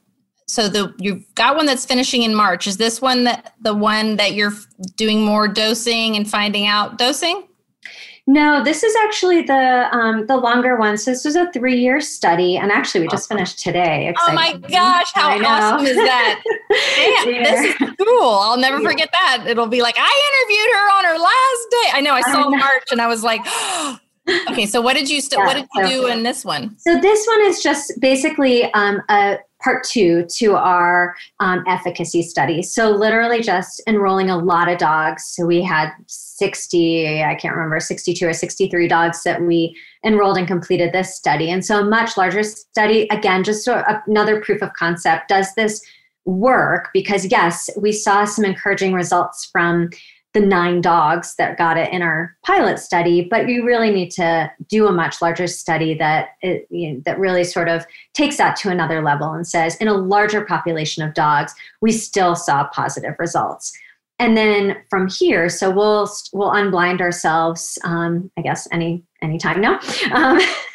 so 0.47 0.69
the 0.69 0.95
you've 0.99 1.25
got 1.35 1.57
one 1.57 1.67
that's 1.67 1.87
finishing 1.87 2.23
in 2.23 2.35
march. 2.35 2.67
Is 2.67 2.77
this 2.77 3.01
one 3.01 3.25
that 3.25 3.55
the 3.61 3.75
one 3.75 4.17
that 4.17 4.35
you're 4.35 4.53
doing 4.97 5.25
more 5.25 5.49
dosing 5.49 6.17
and 6.17 6.29
finding 6.29 6.67
out 6.67 6.99
dosing 6.99 7.49
no, 8.29 8.63
this 8.63 8.85
is 8.85 8.95
actually 9.05 9.43
the 9.43 9.89
um, 9.91 10.27
the 10.27 10.37
longer 10.37 10.77
one. 10.77 10.97
So 10.97 11.11
this 11.11 11.25
was 11.25 11.35
a 11.35 11.51
three 11.51 11.81
year 11.81 12.01
study, 12.01 12.57
and 12.57 12.71
actually 12.71 13.01
we 13.01 13.09
just 13.09 13.29
finished 13.29 13.59
today. 13.59 14.09
Exciting. 14.09 14.33
Oh 14.33 14.35
my 14.35 14.69
gosh, 14.69 15.11
how 15.13 15.37
awesome 15.45 15.87
is 15.87 15.97
that? 15.97 16.43
Damn, 16.97 17.35
yeah. 17.35 17.43
this 17.43 17.81
is 17.81 17.91
cool. 17.99 18.29
I'll 18.29 18.57
never 18.57 18.81
yeah. 18.81 18.89
forget 18.89 19.09
that. 19.13 19.45
It'll 19.49 19.67
be 19.67 19.83
like 19.83 19.97
I 19.99 20.47
interviewed 20.47 20.73
her 20.73 20.99
on 20.99 21.05
her 21.05 21.19
last 21.19 21.71
day. 21.71 21.91
I 21.95 22.01
know. 22.01 22.15
I 22.15 22.23
saw 22.23 22.47
I 22.47 22.51
know. 22.51 22.57
March, 22.59 22.89
and 22.91 23.01
I 23.01 23.09
was 23.09 23.23
like. 23.25 23.41
okay, 24.51 24.67
so 24.67 24.81
what 24.81 24.95
did 24.95 25.11
you 25.11 25.21
st- 25.21 25.37
yeah, 25.37 25.45
what 25.45 25.55
did 25.57 25.67
you 25.75 26.03
do 26.03 26.07
in 26.07 26.23
this 26.23 26.45
one? 26.45 26.79
So 26.79 26.97
this 27.01 27.27
one 27.27 27.41
is 27.41 27.61
just 27.61 27.93
basically 28.01 28.73
um, 28.73 29.03
a 29.09 29.39
part 29.63 29.85
two 29.85 30.27
to 30.37 30.55
our 30.57 31.15
um, 31.41 31.65
efficacy 31.67 32.23
study. 32.23 32.63
So, 32.63 32.91
literally 32.91 33.41
just 33.41 33.83
enrolling 33.87 34.31
a 34.31 34.37
lot 34.37 34.69
of 34.69 34.79
dogs. 34.79 35.25
So, 35.25 35.47
we 35.47 35.63
had 35.63 35.91
60, 36.07 37.23
I 37.23 37.35
can't 37.35 37.55
remember, 37.55 37.81
62 37.81 38.27
or 38.27 38.33
63 38.33 38.89
dogs 38.89 39.23
that 39.23 39.43
we 39.43 39.77
enrolled 40.05 40.39
and 40.39 40.47
completed 40.47 40.93
this 40.93 41.15
study. 41.15 41.51
And 41.51 41.65
so, 41.65 41.81
a 41.81 41.85
much 41.85 42.17
larger 42.17 42.43
study, 42.43 43.07
again, 43.11 43.45
just 43.45 43.69
another 43.69 44.41
proof 44.41 44.63
of 44.63 44.73
concept. 44.75 45.29
Does 45.29 45.55
this 45.55 45.83
work? 46.25 46.91
Because, 46.93 47.31
yes, 47.31 47.69
we 47.77 47.93
saw 47.93 48.25
some 48.25 48.45
encouraging 48.45 48.93
results 48.93 49.49
from 49.51 49.91
the 50.35 50.41
nine 50.41 50.81
dogs 50.81 51.35
that 51.37 51.59
got 51.59 51.77
it 51.77 51.93
in 51.93 52.01
our 52.01 52.35
pilot 52.45 52.79
study, 52.79 53.27
but 53.31 53.49
you 53.49 53.65
really 53.65 53.91
need 53.91 54.11
to 54.11 54.51
do 54.69 54.87
a 54.87 54.93
much 54.93 55.21
larger 55.21 55.47
study 55.47 55.95
that 55.95 56.31
it, 56.41 56.67
you 56.71 56.93
know, 56.93 57.03
that 57.05 57.19
really 57.19 57.45
sort 57.45 57.69
of 57.69 57.85
takes 58.15 58.39
that 58.39 58.57
to 58.57 58.71
another 58.71 59.03
level 59.03 59.33
and 59.33 59.47
says 59.47 59.77
in 59.77 59.89
a 59.89 59.95
larger 59.95 60.43
population 60.45 61.03
of 61.03 61.13
dogs, 61.13 61.55
we 61.83 61.93
still 61.93 62.35
saw 62.35 62.67
positive 62.69 63.15
results. 63.19 63.73
And 64.19 64.37
then 64.37 64.77
from 64.89 65.09
here, 65.09 65.49
so 65.49 65.71
we'll 65.71 66.09
we'll 66.33 66.53
unblind 66.53 67.01
ourselves. 67.01 67.77
Um, 67.83 68.31
I 68.39 68.43
guess 68.43 68.69
any 68.71 69.03
any 69.21 69.37
time 69.37 69.61
now. 69.61 69.81
Um, 70.13 70.39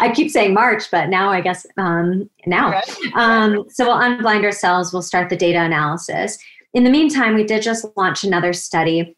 I 0.00 0.12
keep 0.14 0.30
saying 0.30 0.54
March, 0.54 0.90
but 0.90 1.08
now 1.08 1.30
I 1.30 1.40
guess 1.40 1.66
um, 1.76 2.28
now. 2.46 2.80
Um, 3.14 3.64
so 3.70 3.86
we'll 3.86 3.96
unblind 3.96 4.44
ourselves. 4.44 4.92
We'll 4.92 5.02
start 5.02 5.30
the 5.30 5.36
data 5.36 5.60
analysis 5.60 6.38
in 6.74 6.84
the 6.84 6.90
meantime, 6.90 7.34
we 7.34 7.44
did 7.44 7.62
just 7.62 7.86
launch 7.96 8.24
another 8.24 8.52
study 8.52 9.16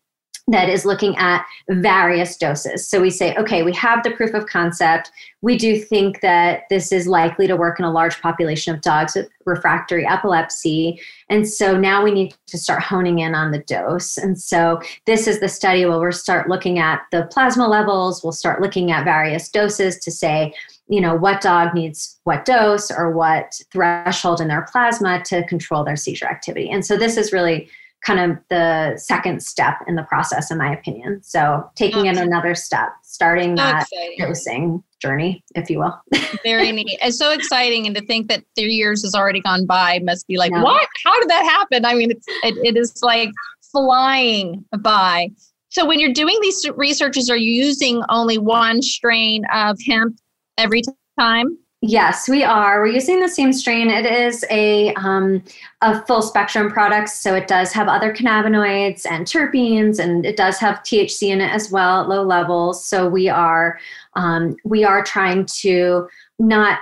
that 0.48 0.68
is 0.68 0.84
looking 0.84 1.16
at 1.18 1.46
various 1.70 2.36
doses. 2.36 2.88
So 2.88 3.00
we 3.00 3.10
say, 3.10 3.34
okay, 3.36 3.62
we 3.62 3.72
have 3.74 4.02
the 4.02 4.10
proof 4.10 4.34
of 4.34 4.46
concept. 4.46 5.12
We 5.40 5.56
do 5.56 5.78
think 5.78 6.20
that 6.20 6.62
this 6.68 6.90
is 6.90 7.06
likely 7.06 7.46
to 7.46 7.56
work 7.56 7.78
in 7.78 7.84
a 7.84 7.92
large 7.92 8.20
population 8.20 8.74
of 8.74 8.80
dogs 8.80 9.14
with 9.14 9.28
refractory 9.46 10.04
epilepsy. 10.04 11.00
And 11.30 11.48
so 11.48 11.78
now 11.78 12.02
we 12.02 12.10
need 12.10 12.34
to 12.48 12.58
start 12.58 12.82
honing 12.82 13.20
in 13.20 13.36
on 13.36 13.52
the 13.52 13.60
dose. 13.60 14.18
And 14.18 14.40
so 14.40 14.80
this 15.06 15.28
is 15.28 15.38
the 15.38 15.48
study 15.48 15.86
where 15.86 16.00
we'll 16.00 16.12
start 16.12 16.48
looking 16.48 16.80
at 16.80 17.02
the 17.12 17.28
plasma 17.30 17.68
levels, 17.68 18.24
we'll 18.24 18.32
start 18.32 18.60
looking 18.60 18.90
at 18.90 19.04
various 19.04 19.48
doses 19.48 19.98
to 20.00 20.10
say, 20.10 20.52
you 20.92 21.00
know 21.00 21.14
what 21.14 21.40
dog 21.40 21.74
needs 21.74 22.20
what 22.24 22.44
dose 22.44 22.90
or 22.90 23.12
what 23.12 23.52
threshold 23.72 24.40
in 24.40 24.48
their 24.48 24.66
plasma 24.70 25.22
to 25.24 25.44
control 25.46 25.84
their 25.84 25.96
seizure 25.96 26.26
activity 26.26 26.68
and 26.70 26.84
so 26.84 26.96
this 26.96 27.16
is 27.16 27.32
really 27.32 27.68
kind 28.04 28.32
of 28.32 28.38
the 28.50 28.96
second 28.96 29.42
step 29.42 29.76
in 29.86 29.94
the 29.94 30.02
process, 30.02 30.50
in 30.50 30.58
my 30.58 30.72
opinion. 30.72 31.22
So 31.22 31.70
taking 31.76 32.06
it 32.06 32.16
another 32.16 32.54
step, 32.54 32.88
starting 33.02 33.54
that 33.54 33.86
dosing 34.18 34.82
journey, 35.00 35.44
if 35.54 35.70
you 35.70 35.78
will. 35.78 36.00
Very 36.42 36.72
neat. 36.72 36.98
It's 37.00 37.16
so 37.16 37.32
exciting, 37.32 37.86
and 37.86 37.94
to 37.96 38.04
think 38.04 38.28
that 38.28 38.44
three 38.56 38.74
years 38.74 39.02
has 39.02 39.14
already 39.14 39.40
gone 39.40 39.66
by 39.66 40.00
must 40.00 40.26
be 40.26 40.36
like, 40.36 40.50
Yeah. 40.52 40.62
what? 40.62 40.88
How 41.04 41.18
did 41.20 41.30
that 41.30 41.44
happen? 41.44 41.84
I 41.84 41.94
mean, 41.94 42.10
it's, 42.10 42.26
it, 42.42 42.56
it 42.64 42.76
is 42.76 43.02
like 43.02 43.30
flying 43.70 44.64
by. 44.80 45.30
So, 45.68 45.86
when 45.86 46.00
you're 46.00 46.12
doing 46.12 46.36
these 46.42 46.68
researches, 46.74 47.30
are 47.30 47.36
you 47.36 47.52
using 47.52 48.02
only 48.08 48.36
one 48.36 48.82
strain 48.82 49.44
of 49.54 49.78
hemp 49.86 50.18
every 50.58 50.82
time? 51.18 51.58
Yes, 51.84 52.28
we 52.28 52.44
are. 52.44 52.80
We're 52.80 52.92
using 52.92 53.18
the 53.18 53.28
same 53.28 53.52
strain. 53.52 53.90
It 53.90 54.06
is 54.06 54.44
a 54.50 54.94
um, 54.94 55.42
a 55.80 56.00
full 56.06 56.22
spectrum 56.22 56.70
product, 56.70 57.08
so 57.08 57.34
it 57.34 57.48
does 57.48 57.72
have 57.72 57.88
other 57.88 58.14
cannabinoids 58.14 59.04
and 59.10 59.26
terpenes, 59.26 59.98
and 59.98 60.24
it 60.24 60.36
does 60.36 60.58
have 60.58 60.76
THC 60.84 61.30
in 61.30 61.40
it 61.40 61.50
as 61.50 61.72
well 61.72 62.02
at 62.02 62.08
low 62.08 62.22
levels. 62.22 62.86
So 62.86 63.08
we 63.08 63.28
are 63.28 63.80
um, 64.14 64.56
we 64.64 64.84
are 64.84 65.02
trying 65.02 65.44
to 65.62 66.08
not 66.38 66.78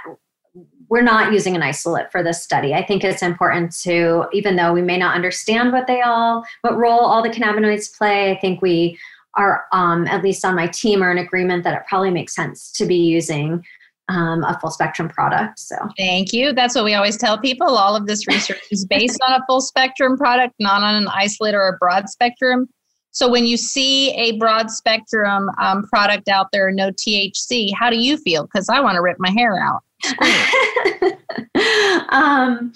we're 0.90 1.00
not 1.00 1.33
using 1.33 1.56
an 1.56 1.62
isolate 1.62 2.12
for 2.12 2.22
this 2.22 2.42
study. 2.42 2.74
I 2.74 2.85
think 2.85 3.02
it's 3.02 3.22
important 3.22 3.72
to, 3.83 4.26
even 4.33 4.56
though 4.56 4.72
we 4.72 4.83
may 4.83 4.98
not 4.98 5.14
understand 5.14 5.72
what 5.72 5.87
they 5.87 6.02
all, 6.02 6.44
what 6.62 6.76
role 6.76 7.00
all 7.00 7.22
the 7.22 7.30
cannabinoids 7.30 7.96
play. 7.96 8.33
I 8.33 8.38
think 8.38 8.61
we 8.61 8.98
are, 9.35 9.64
um, 9.73 10.07
at 10.07 10.23
least 10.23 10.45
on 10.45 10.55
my 10.55 10.66
team, 10.66 11.03
are 11.03 11.11
in 11.11 11.19
agreement 11.19 11.64
that 11.64 11.75
it 11.75 11.83
probably 11.88 12.11
makes 12.11 12.35
sense 12.35 12.71
to 12.73 12.87
be 12.87 12.97
using 12.97 13.64
um, 14.09 14.43
a 14.45 14.59
full 14.61 14.71
spectrum 14.71 15.09
product. 15.09 15.61
So 15.61 15.77
Thank 15.97 16.33
you. 16.33 16.53
That's 16.53 16.75
what 16.75 16.85
we 16.85 16.95
always 16.95 17.16
tell 17.16 17.38
people. 17.38 17.69
All 17.69 17.95
of 17.95 18.07
this 18.07 18.27
research 18.27 18.61
is 18.71 18.85
based 18.85 19.21
on 19.27 19.40
a 19.40 19.45
full 19.47 19.61
spectrum 19.61 20.16
product, 20.16 20.55
not 20.59 20.83
on 20.83 20.97
an 20.97 21.09
isolate 21.09 21.55
or 21.55 21.69
a 21.69 21.77
broad 21.79 22.09
spectrum. 22.09 22.69
So 23.12 23.29
when 23.29 23.45
you 23.45 23.57
see 23.57 24.12
a 24.12 24.38
broad 24.38 24.71
spectrum 24.71 25.51
um, 25.59 25.85
product 25.85 26.29
out 26.29 26.49
there, 26.53 26.71
no 26.71 26.90
THC, 26.90 27.73
how 27.75 27.90
do 27.90 27.97
you 27.97 28.16
feel? 28.16 28.45
Because 28.45 28.69
I 28.69 28.81
want 28.81 28.97
to 28.97 29.03
rip 29.03 29.16
my 29.19 29.31
hair 29.31 29.61
out. 29.61 29.83
um, 32.11 32.73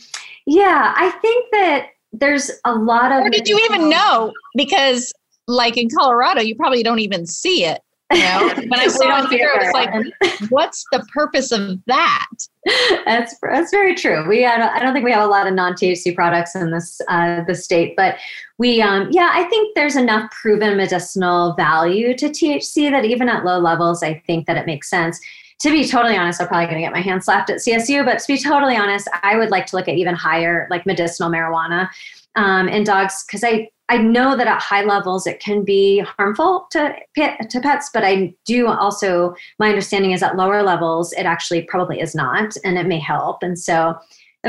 yeah, 0.47 0.93
I 0.97 1.11
think 1.23 1.47
that 1.53 1.89
there's 2.13 2.51
a 2.65 2.75
lot 2.75 3.13
of. 3.13 3.25
Or 3.25 3.31
did 3.31 3.49
you 3.49 3.59
even 3.65 3.89
know? 3.89 4.33
Because 4.57 5.13
like 5.47 5.77
in 5.77 5.89
Colorado, 5.91 6.41
you 6.41 6.55
probably 6.55 6.83
don't 6.83 7.01
even 7.01 7.27
see 7.27 7.65
it. 7.65 7.81
You 8.13 8.21
know, 8.21 8.53
when 8.55 8.81
I 8.81 8.85
We 8.85 8.91
saw 8.91 9.23
don't 9.23 9.33
it 9.33 9.37
here, 9.37 9.51
very 9.55 9.67
it's 9.67 9.75
like, 9.75 10.51
what's 10.51 10.85
the 10.93 11.05
purpose 11.13 11.53
of 11.53 11.81
that? 11.87 12.27
that's 13.05 13.37
that's 13.43 13.71
very 13.71 13.95
true. 13.95 14.29
We 14.29 14.45
I 14.45 14.57
don't, 14.59 14.69
I 14.69 14.79
don't 14.79 14.93
think 14.93 15.05
we 15.05 15.13
have 15.13 15.23
a 15.23 15.27
lot 15.31 15.47
of 15.47 15.55
non 15.55 15.75
THC 15.75 16.15
products 16.15 16.55
in 16.55 16.71
this 16.71 17.01
uh, 17.09 17.43
the 17.45 17.55
state, 17.55 17.95
but 17.97 18.17
we 18.59 18.81
um, 18.83 19.09
yeah 19.11 19.31
I 19.33 19.45
think 19.45 19.75
there's 19.75 19.97
enough 19.97 20.31
proven 20.31 20.77
medicinal 20.77 21.55
value 21.55 22.17
to 22.17 22.27
THC 22.27 22.91
that 22.91 23.05
even 23.05 23.29
at 23.29 23.45
low 23.45 23.59
levels, 23.59 24.03
I 24.03 24.23
think 24.27 24.47
that 24.47 24.57
it 24.57 24.67
makes 24.67 24.89
sense. 24.89 25.21
To 25.61 25.71
be 25.71 25.87
totally 25.87 26.17
honest, 26.17 26.43
I'm 26.43 26.49
probably 26.49 26.67
going 26.67 26.77
to 26.77 26.83
get 26.83 26.93
my 26.93 27.01
hand 27.01 27.25
slapped 27.25 27.49
at 27.49 27.59
CSU, 27.59 28.05
but 28.05 28.19
to 28.19 28.27
be 28.27 28.37
totally 28.37 28.77
honest, 28.77 29.09
I 29.23 29.37
would 29.37 29.51
like 29.51 29.67
to 29.67 29.77
look 29.77 29.89
at 29.89 29.95
even 29.95 30.15
higher, 30.15 30.67
like 30.69 30.85
medicinal 30.85 31.31
marijuana 31.31 31.89
um, 32.35 32.69
in 32.69 32.85
dogs, 32.85 33.25
because 33.27 33.45
I 33.45 33.71
I 33.89 33.99
know 33.99 34.37
that 34.37 34.47
at 34.47 34.63
high 34.63 34.85
levels 34.85 35.27
it 35.27 35.41
can 35.41 35.63
be 35.63 36.01
harmful 36.01 36.67
to 36.71 36.95
pet, 37.17 37.51
to 37.51 37.61
pets, 37.61 37.91
but 37.93 38.03
I 38.05 38.35
do 38.47 38.69
also 38.69 39.35
my 39.59 39.69
understanding 39.69 40.13
is 40.13 40.23
at 40.23 40.37
lower 40.37 40.63
levels 40.63 41.13
it 41.13 41.27
actually 41.27 41.63
probably 41.63 42.01
is 42.01 42.15
not, 42.15 42.57
and 42.65 42.79
it 42.79 42.87
may 42.87 42.99
help. 42.99 43.43
And 43.43 43.59
so, 43.59 43.95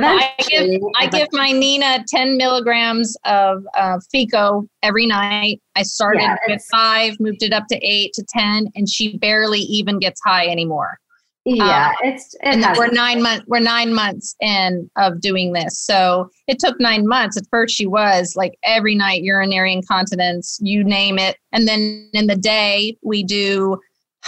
I 0.04 0.34
give 0.50 0.82
I 0.98 1.08
give 1.08 1.28
my 1.32 1.52
Nina 1.52 2.04
10 2.08 2.38
milligrams 2.38 3.16
of 3.26 3.66
uh, 3.78 4.00
FICO 4.12 4.68
every 4.84 5.06
night. 5.06 5.62
I 5.76 5.84
started 5.84 6.22
Yeah, 6.22 6.36
with 6.48 6.66
five, 6.70 7.18
moved 7.20 7.44
it 7.44 7.54
up 7.54 7.68
to 7.70 7.78
eight 7.82 8.14
to 8.14 8.24
10, 8.28 8.72
and 8.76 8.90
she 8.90 9.18
barely 9.18 9.60
even 9.60 10.00
gets 10.00 10.22
high 10.24 10.48
anymore. 10.48 11.00
Yeah, 11.46 11.90
um, 11.90 11.96
it's 12.04 12.34
it 12.36 12.40
and 12.44 12.78
we're 12.78 12.88
nine 12.88 13.22
months 13.22 13.46
we're 13.48 13.60
nine 13.60 13.94
months 13.94 14.36
in 14.42 14.90
of 14.98 15.22
doing 15.22 15.54
this. 15.54 15.80
So 15.80 16.30
it 16.48 16.58
took 16.60 16.80
nine 16.80 17.08
months. 17.08 17.38
At 17.38 17.44
first 17.52 17.76
she 17.76 17.86
was 17.86 18.36
like 18.36 18.58
every 18.64 18.96
night 18.96 19.22
urinary 19.22 19.72
incontinence 19.72 20.58
you 20.62 20.84
name 20.84 21.20
it. 21.20 21.38
And 21.52 21.68
then 21.68 22.10
in 22.14 22.26
the 22.26 22.36
day 22.36 22.98
we 23.04 23.24
do 23.24 23.78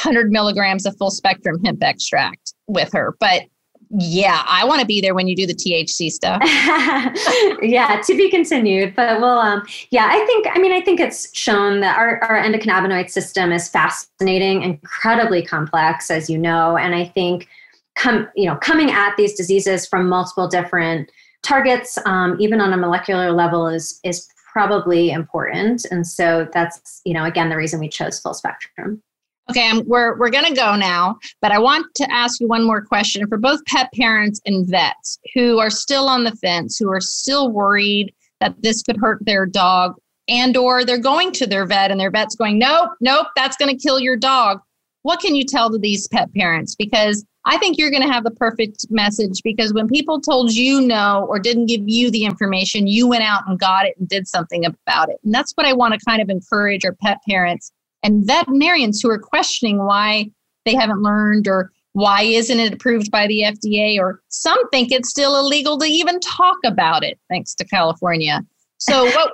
100 0.04 0.32
milligrams 0.32 0.86
of 0.86 0.96
full 0.98 1.10
spectrum 1.10 1.60
hemp 1.64 1.82
extract 1.82 2.54
with 2.68 2.94
her. 2.94 3.16
But 3.20 3.44
yeah 3.92 4.44
i 4.48 4.66
want 4.66 4.80
to 4.80 4.86
be 4.86 5.02
there 5.02 5.16
when 5.16 5.28
you 5.28 5.36
do 5.36 5.46
the 5.46 5.54
thc 5.54 6.12
stuff 6.12 6.42
yeah, 7.62 8.02
to 8.06 8.18
be 8.18 8.30
continued. 8.30 8.96
But 8.96 9.22
well, 9.22 9.40
um, 9.40 9.66
yeah, 9.90 10.10
I 10.12 10.26
think 10.26 10.48
I 10.52 10.60
mean 10.60 10.72
I 10.72 10.82
think 10.82 11.00
it's 11.00 11.36
shown 11.36 11.80
that 11.82 11.98
our, 11.98 12.24
our 12.24 12.42
endocannabinoid 12.42 13.10
system 13.10 13.52
is 13.52 13.70
fascinating, 13.70 14.64
incredibly 14.64 15.44
complex, 15.44 16.12
as 16.12 16.30
you 16.30 16.38
know, 16.38 16.78
and 16.78 16.96
I 16.96 17.06
think 17.06 17.48
come 17.96 18.28
you 18.36 18.46
know 18.46 18.56
coming 18.58 18.92
at 18.92 19.16
these 19.18 19.34
diseases 19.34 19.88
from 19.88 20.08
multiple 20.08 20.48
different 20.48 21.12
targets, 21.44 21.98
um, 22.06 22.38
even 22.40 22.62
on 22.62 22.74
a 22.74 22.78
molecular 22.78 23.32
level, 23.32 23.68
is 23.68 24.00
is 24.04 24.28
probably 24.52 25.12
important. 25.12 25.86
And 25.92 26.06
so 26.06 26.48
that's 26.54 27.02
you 27.06 27.14
know 27.14 27.26
again 27.26 27.50
the 27.50 27.58
reason 27.58 27.80
we 27.80 27.90
chose 27.90 28.20
full 28.20 28.34
spectrum. 28.34 29.02
Okay, 29.50 29.82
we're 29.86 30.18
we're 30.18 30.30
gonna 30.30 30.54
go 30.54 30.76
now, 30.76 31.18
but 31.42 31.54
I 31.54 31.60
want 31.60 31.88
to 31.96 32.12
ask 32.12 32.42
you 32.42 32.48
one 32.48 32.66
more 32.66 32.82
question 32.82 33.26
for 33.28 33.38
both 33.38 33.64
pet 33.66 33.90
parents 33.94 34.42
and 34.46 34.68
vets 34.70 35.20
who 35.34 35.60
are 35.60 35.70
still 35.70 36.10
on 36.10 36.26
the 36.26 36.36
fence, 36.36 36.78
who 36.78 36.92
are 36.92 37.00
still 37.00 37.50
worried 37.52 38.14
that 38.42 38.62
this 38.62 38.84
could 38.84 38.98
hurt 38.98 39.20
their 39.26 39.46
dog, 39.46 39.96
and 40.28 40.58
or 40.58 40.84
they're 40.84 40.98
going 40.98 41.32
to 41.34 41.48
their 41.48 41.66
vet 41.66 41.92
and 41.92 42.00
their 42.00 42.12
vet's 42.12 42.36
going, 42.36 42.60
nope, 42.60 42.90
nope, 43.00 43.28
that's 43.38 43.56
gonna 43.56 43.78
kill 43.78 44.02
your 44.02 44.18
dog. 44.18 44.60
What 45.04 45.22
can 45.22 45.34
you 45.34 45.46
tell 45.46 45.72
to 45.72 45.78
these 45.78 46.10
pet 46.10 46.34
parents? 46.34 46.76
Because 46.76 47.26
I 47.46 47.58
think 47.58 47.78
you're 47.78 47.92
gonna 47.92 48.12
have 48.12 48.26
the 48.26 48.32
perfect 48.32 48.88
message 48.90 49.42
because 49.46 49.74
when 49.74 49.88
people 49.88 50.20
told 50.20 50.52
you 50.52 50.82
no 50.82 51.26
or 51.30 51.40
didn't 51.40 51.68
give 51.68 51.88
you 51.88 52.12
the 52.12 52.26
information, 52.26 52.88
you 52.88 53.08
went 53.08 53.24
out 53.24 53.48
and 53.48 53.58
got 53.58 53.86
it 53.86 53.96
and 53.98 54.10
did 54.10 54.28
something 54.28 54.66
about 54.66 55.08
it. 55.08 55.22
And 55.24 55.34
that's 55.34 55.54
what 55.54 55.66
I 55.66 55.72
want 55.72 55.94
to 55.94 56.06
kind 56.06 56.22
of 56.22 56.28
encourage 56.28 56.84
our 56.84 56.92
pet 57.02 57.20
parents 57.26 57.72
and 58.04 58.26
veterinarians 58.26 59.02
who 59.02 59.10
are 59.10 59.20
questioning 59.20 59.84
why 59.86 60.30
they 60.66 60.76
haven't 60.76 61.02
learned 61.02 61.48
or 61.48 61.72
why 61.94 62.22
isn't 62.22 62.60
it 62.60 62.74
approved 62.74 63.10
by 63.10 63.26
the 63.28 63.42
FDA 63.42 63.98
or 63.98 64.22
some 64.28 64.70
think 64.70 64.92
it's 64.92 65.10
still 65.10 65.38
illegal 65.40 65.78
to 65.80 65.86
even 65.86 66.20
talk 66.20 66.58
about 66.66 67.04
it 67.04 67.20
thanks 67.30 67.56
to 67.56 67.66
California. 67.66 68.42
So 68.78 69.06
what 69.16 69.34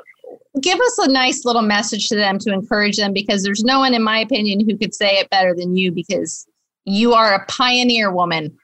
give 0.61 0.79
us 0.79 0.97
a 0.99 1.07
nice 1.07 1.45
little 1.45 1.61
message 1.61 2.07
to 2.09 2.15
them 2.15 2.37
to 2.39 2.53
encourage 2.53 2.97
them 2.97 3.13
because 3.13 3.43
there's 3.43 3.63
no 3.63 3.79
one 3.79 3.93
in 3.93 4.03
my 4.03 4.19
opinion 4.19 4.67
who 4.67 4.77
could 4.77 4.93
say 4.93 5.17
it 5.17 5.29
better 5.29 5.53
than 5.55 5.75
you 5.75 5.91
because 5.91 6.47
you 6.85 7.13
are 7.13 7.33
a 7.33 7.45
pioneer 7.47 8.11
woman. 8.11 8.55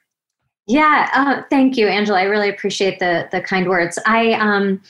Yeah, 0.67 1.09
uh, 1.13 1.41
thank 1.49 1.77
you, 1.77 1.88
Angela. 1.88 2.19
I 2.19 2.23
really 2.23 2.49
appreciate 2.49 2.99
the 2.99 3.27
the 3.31 3.41
kind 3.41 3.67
words. 3.67 3.97
I, 4.05 4.33
um, 4.33 4.81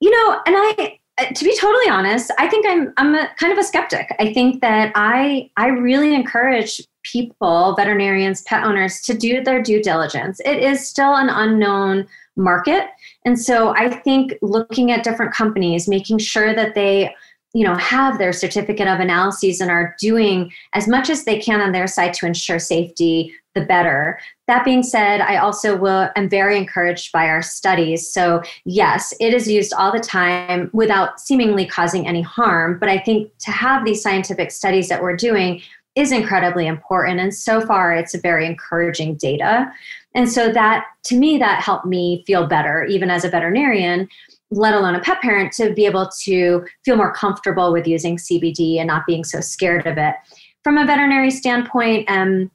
you 0.00 0.10
know, 0.10 0.40
and 0.46 0.54
I, 0.58 0.98
Uh, 1.18 1.26
to 1.26 1.44
be 1.44 1.54
totally 1.58 1.88
honest, 1.90 2.30
I 2.38 2.48
think 2.48 2.66
I'm 2.66 2.92
I'm 2.96 3.14
a, 3.14 3.28
kind 3.36 3.52
of 3.52 3.58
a 3.58 3.64
skeptic. 3.64 4.14
I 4.18 4.32
think 4.32 4.62
that 4.62 4.92
I 4.94 5.50
I 5.56 5.66
really 5.66 6.14
encourage 6.14 6.80
people, 7.02 7.74
veterinarians, 7.76 8.42
pet 8.42 8.64
owners, 8.64 9.00
to 9.02 9.14
do 9.14 9.42
their 9.42 9.62
due 9.62 9.82
diligence. 9.82 10.40
It 10.44 10.58
is 10.58 10.88
still 10.88 11.14
an 11.16 11.28
unknown 11.28 12.06
market, 12.36 12.86
and 13.26 13.38
so 13.38 13.74
I 13.76 13.90
think 13.90 14.34
looking 14.40 14.90
at 14.90 15.04
different 15.04 15.34
companies, 15.34 15.86
making 15.86 16.18
sure 16.18 16.54
that 16.54 16.74
they 16.74 17.14
you 17.54 17.64
know 17.64 17.74
have 17.76 18.18
their 18.18 18.32
certificate 18.32 18.88
of 18.88 19.00
analyses 19.00 19.60
and 19.60 19.70
are 19.70 19.94
doing 20.00 20.52
as 20.72 20.88
much 20.88 21.10
as 21.10 21.24
they 21.24 21.38
can 21.38 21.60
on 21.60 21.72
their 21.72 21.86
side 21.86 22.14
to 22.14 22.26
ensure 22.26 22.58
safety 22.58 23.32
the 23.54 23.60
better. 23.66 24.18
That 24.46 24.64
being 24.64 24.82
said 24.82 25.20
i 25.20 25.36
also 25.36 25.76
will 25.76 26.08
am 26.16 26.28
very 26.28 26.56
encouraged 26.56 27.12
by 27.12 27.28
our 27.28 27.42
studies. 27.42 28.08
So 28.12 28.42
yes 28.64 29.12
it 29.20 29.34
is 29.34 29.48
used 29.48 29.72
all 29.74 29.92
the 29.92 30.00
time 30.00 30.70
without 30.72 31.20
seemingly 31.20 31.66
causing 31.66 32.06
any 32.06 32.22
harm 32.22 32.78
but 32.78 32.88
i 32.88 32.98
think 32.98 33.30
to 33.40 33.50
have 33.50 33.84
these 33.84 34.02
scientific 34.02 34.50
studies 34.50 34.88
that 34.88 35.02
we're 35.02 35.16
doing 35.16 35.62
is 35.94 36.12
incredibly 36.12 36.66
important. 36.66 37.20
And 37.20 37.34
so 37.34 37.60
far 37.60 37.94
it's 37.94 38.14
a 38.14 38.20
very 38.20 38.46
encouraging 38.46 39.16
data. 39.16 39.70
And 40.14 40.30
so 40.30 40.52
that 40.52 40.86
to 41.04 41.16
me 41.16 41.38
that 41.38 41.62
helped 41.62 41.86
me 41.86 42.24
feel 42.26 42.46
better 42.46 42.84
even 42.84 43.10
as 43.10 43.24
a 43.24 43.28
veterinarian 43.28 44.08
let 44.52 44.74
alone 44.74 44.94
a 44.94 45.00
pet 45.00 45.20
parent 45.20 45.52
to 45.52 45.72
be 45.72 45.86
able 45.86 46.08
to 46.20 46.64
feel 46.84 46.96
more 46.96 47.12
comfortable 47.12 47.72
with 47.72 47.86
using 47.86 48.16
cbd 48.16 48.78
and 48.78 48.86
not 48.86 49.04
being 49.06 49.24
so 49.24 49.40
scared 49.40 49.86
of 49.86 49.98
it 49.98 50.14
from 50.62 50.78
a 50.78 50.86
veterinary 50.86 51.30
standpoint 51.30 52.08
um, 52.08 52.50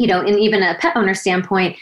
you 0.00 0.06
know, 0.06 0.22
and 0.22 0.40
even 0.40 0.62
a 0.62 0.74
pet 0.76 0.96
owner 0.96 1.14
standpoint, 1.14 1.76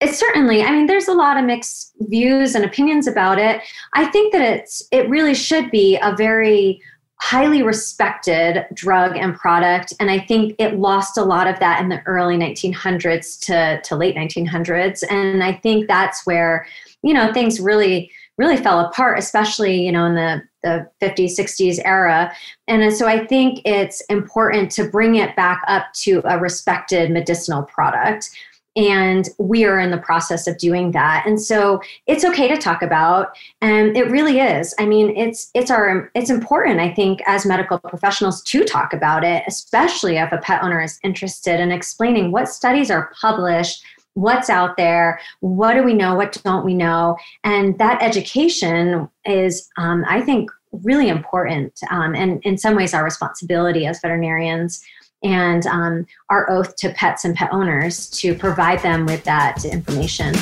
it's 0.00 0.18
certainly, 0.18 0.62
I 0.62 0.72
mean, 0.72 0.86
there's 0.86 1.06
a 1.06 1.14
lot 1.14 1.38
of 1.38 1.44
mixed 1.44 1.92
views 2.00 2.56
and 2.56 2.64
opinions 2.64 3.06
about 3.06 3.38
it. 3.38 3.62
I 3.94 4.06
think 4.06 4.32
that 4.32 4.42
it's 4.42 4.86
it 4.90 5.08
really 5.08 5.34
should 5.34 5.70
be 5.70 5.96
a 6.02 6.16
very 6.16 6.82
highly 7.20 7.62
respected 7.62 8.66
drug 8.74 9.16
and 9.16 9.36
product. 9.36 9.94
And 10.00 10.10
I 10.10 10.18
think 10.18 10.56
it 10.58 10.78
lost 10.80 11.16
a 11.16 11.22
lot 11.22 11.46
of 11.46 11.60
that 11.60 11.80
in 11.80 11.88
the 11.88 12.02
early 12.06 12.36
1900s 12.36 13.38
to, 13.46 13.80
to 13.82 13.96
late 13.96 14.16
1900s. 14.16 15.04
And 15.08 15.42
I 15.42 15.52
think 15.52 15.86
that's 15.86 16.26
where, 16.26 16.66
you 17.02 17.14
know, 17.14 17.32
things 17.32 17.60
really, 17.60 18.10
really 18.38 18.56
fell 18.56 18.80
apart, 18.80 19.18
especially, 19.18 19.84
you 19.84 19.92
know, 19.92 20.06
in 20.06 20.14
the, 20.14 20.42
the 20.62 20.90
50s, 21.00 21.38
60s 21.38 21.80
era. 21.84 22.32
And 22.66 22.92
so 22.92 23.06
I 23.06 23.26
think 23.26 23.60
it's 23.64 24.00
important 24.02 24.70
to 24.72 24.88
bring 24.88 25.16
it 25.16 25.36
back 25.36 25.62
up 25.68 25.92
to 26.02 26.20
a 26.24 26.38
respected 26.38 27.10
medicinal 27.10 27.62
product. 27.62 28.30
And 28.76 29.28
we 29.38 29.64
are 29.64 29.78
in 29.78 29.92
the 29.92 29.98
process 29.98 30.48
of 30.48 30.58
doing 30.58 30.90
that. 30.92 31.24
And 31.26 31.40
so 31.40 31.80
it's 32.08 32.24
okay 32.24 32.48
to 32.48 32.56
talk 32.56 32.82
about 32.82 33.36
and 33.60 33.96
it 33.96 34.10
really 34.10 34.40
is. 34.40 34.74
I 34.80 34.86
mean 34.86 35.16
it's 35.16 35.50
it's 35.54 35.70
our 35.70 36.10
it's 36.14 36.30
important 36.30 36.80
i 36.80 36.92
think 36.92 37.20
as 37.26 37.46
medical 37.46 37.78
professionals 37.78 38.42
to 38.42 38.64
talk 38.64 38.92
about 38.92 39.22
it 39.22 39.44
especially 39.46 40.16
if 40.16 40.32
a 40.32 40.38
pet 40.38 40.62
owner 40.62 40.82
is 40.82 40.98
interested 41.04 41.60
in 41.60 41.70
explaining 41.70 42.32
what 42.32 42.48
studies 42.48 42.90
are 42.90 43.12
published 43.20 43.84
what's 44.14 44.48
out 44.48 44.76
there 44.76 45.20
what 45.40 45.74
do 45.74 45.82
we 45.82 45.92
know 45.92 46.14
what 46.14 46.40
don't 46.44 46.64
we 46.64 46.74
know 46.74 47.16
and 47.42 47.78
that 47.78 48.02
education 48.02 49.08
is 49.24 49.68
um, 49.76 50.04
i 50.08 50.20
think 50.20 50.50
really 50.82 51.08
important 51.08 51.78
um, 51.90 52.14
and 52.14 52.42
in 52.44 52.58
some 52.58 52.74
ways 52.74 52.94
our 52.94 53.04
responsibility 53.04 53.86
as 53.86 54.00
veterinarians 54.00 54.84
and 55.24 55.66
um, 55.66 56.06
our 56.28 56.48
oath 56.50 56.76
to 56.76 56.90
pets 56.90 57.24
and 57.24 57.34
pet 57.34 57.48
owners 57.50 58.10
to 58.10 58.34
provide 58.34 58.80
them 58.80 59.06
with 59.06 59.24
that 59.24 59.64
information. 59.64 60.34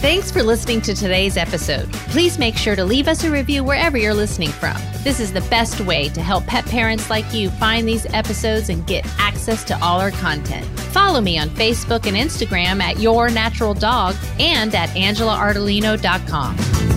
Thanks 0.00 0.30
for 0.30 0.44
listening 0.44 0.80
to 0.82 0.94
today's 0.94 1.36
episode. 1.36 1.92
Please 1.92 2.38
make 2.38 2.56
sure 2.56 2.76
to 2.76 2.84
leave 2.84 3.08
us 3.08 3.24
a 3.24 3.30
review 3.32 3.64
wherever 3.64 3.98
you're 3.98 4.14
listening 4.14 4.50
from. 4.50 4.76
This 5.02 5.18
is 5.18 5.32
the 5.32 5.40
best 5.42 5.80
way 5.80 6.08
to 6.10 6.22
help 6.22 6.46
pet 6.46 6.64
parents 6.66 7.10
like 7.10 7.34
you 7.34 7.50
find 7.50 7.88
these 7.88 8.06
episodes 8.14 8.68
and 8.68 8.86
get 8.86 9.04
access 9.18 9.64
to 9.64 9.82
all 9.82 10.00
our 10.00 10.12
content. 10.12 10.64
Follow 10.92 11.20
me 11.20 11.36
on 11.36 11.48
Facebook 11.50 12.06
and 12.06 12.16
Instagram 12.16 12.80
at 12.80 13.00
Your 13.00 13.28
Natural 13.28 13.74
Dog 13.74 14.14
and 14.38 14.72
at 14.72 14.90
AngelaArdolino.com. 14.90 16.87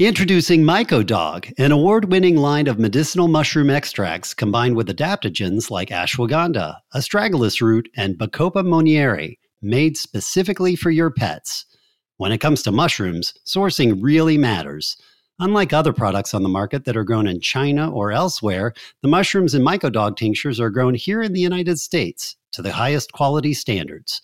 Introducing 0.00 0.62
MycoDog, 0.62 1.52
an 1.58 1.72
award 1.72 2.12
winning 2.12 2.36
line 2.36 2.68
of 2.68 2.78
medicinal 2.78 3.26
mushroom 3.26 3.68
extracts 3.68 4.32
combined 4.32 4.76
with 4.76 4.86
adaptogens 4.86 5.72
like 5.72 5.88
ashwagandha, 5.88 6.76
astragalus 6.94 7.60
root, 7.60 7.88
and 7.96 8.16
Bacopa 8.16 8.64
monnieri, 8.64 9.40
made 9.60 9.96
specifically 9.96 10.76
for 10.76 10.92
your 10.92 11.10
pets. 11.10 11.66
When 12.16 12.30
it 12.30 12.38
comes 12.38 12.62
to 12.62 12.70
mushrooms, 12.70 13.34
sourcing 13.44 13.98
really 14.00 14.38
matters. 14.38 14.96
Unlike 15.40 15.72
other 15.72 15.92
products 15.92 16.32
on 16.32 16.44
the 16.44 16.48
market 16.48 16.84
that 16.84 16.96
are 16.96 17.02
grown 17.02 17.26
in 17.26 17.40
China 17.40 17.90
or 17.90 18.12
elsewhere, 18.12 18.74
the 19.02 19.08
mushrooms 19.08 19.52
in 19.52 19.62
MycoDog 19.62 20.16
tinctures 20.16 20.60
are 20.60 20.70
grown 20.70 20.94
here 20.94 21.24
in 21.24 21.32
the 21.32 21.40
United 21.40 21.80
States 21.80 22.36
to 22.52 22.62
the 22.62 22.70
highest 22.70 23.10
quality 23.10 23.52
standards. 23.52 24.22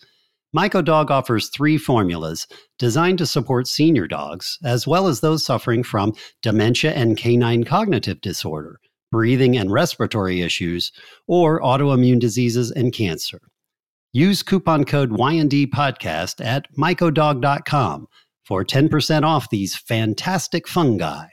MycoDog 0.55 1.11
offers 1.11 1.49
three 1.49 1.77
formulas 1.77 2.47
designed 2.79 3.19
to 3.19 3.27
support 3.27 3.67
senior 3.67 4.07
dogs, 4.07 4.59
as 4.65 4.87
well 4.87 5.09
as 5.09 5.21
those 5.21 5.45
suffering 5.45 5.83
from 5.83 6.13
dementia 6.43 6.93
and 6.93 7.17
canine 7.17 7.65
cognitive 7.65 8.21
disorder, 8.21 8.79
breathing 9.11 9.57
and 9.57 9.73
respiratory 9.73 10.43
issues, 10.43 10.93
or 11.27 11.61
autoimmune 11.61 12.21
diseases 12.21 12.71
and 12.71 12.93
cancer. 12.93 13.41
Use 14.13 14.45
coupon 14.45 14.85
code 14.85 15.11
YND 15.11 15.67
podcast 15.71 16.45
at 16.45 16.67
mycodog.com 16.79 18.07
for 18.45 18.65
10% 18.65 19.23
off 19.25 19.51
these 19.51 19.75
fantastic 19.75 20.69
fungi. 20.69 21.27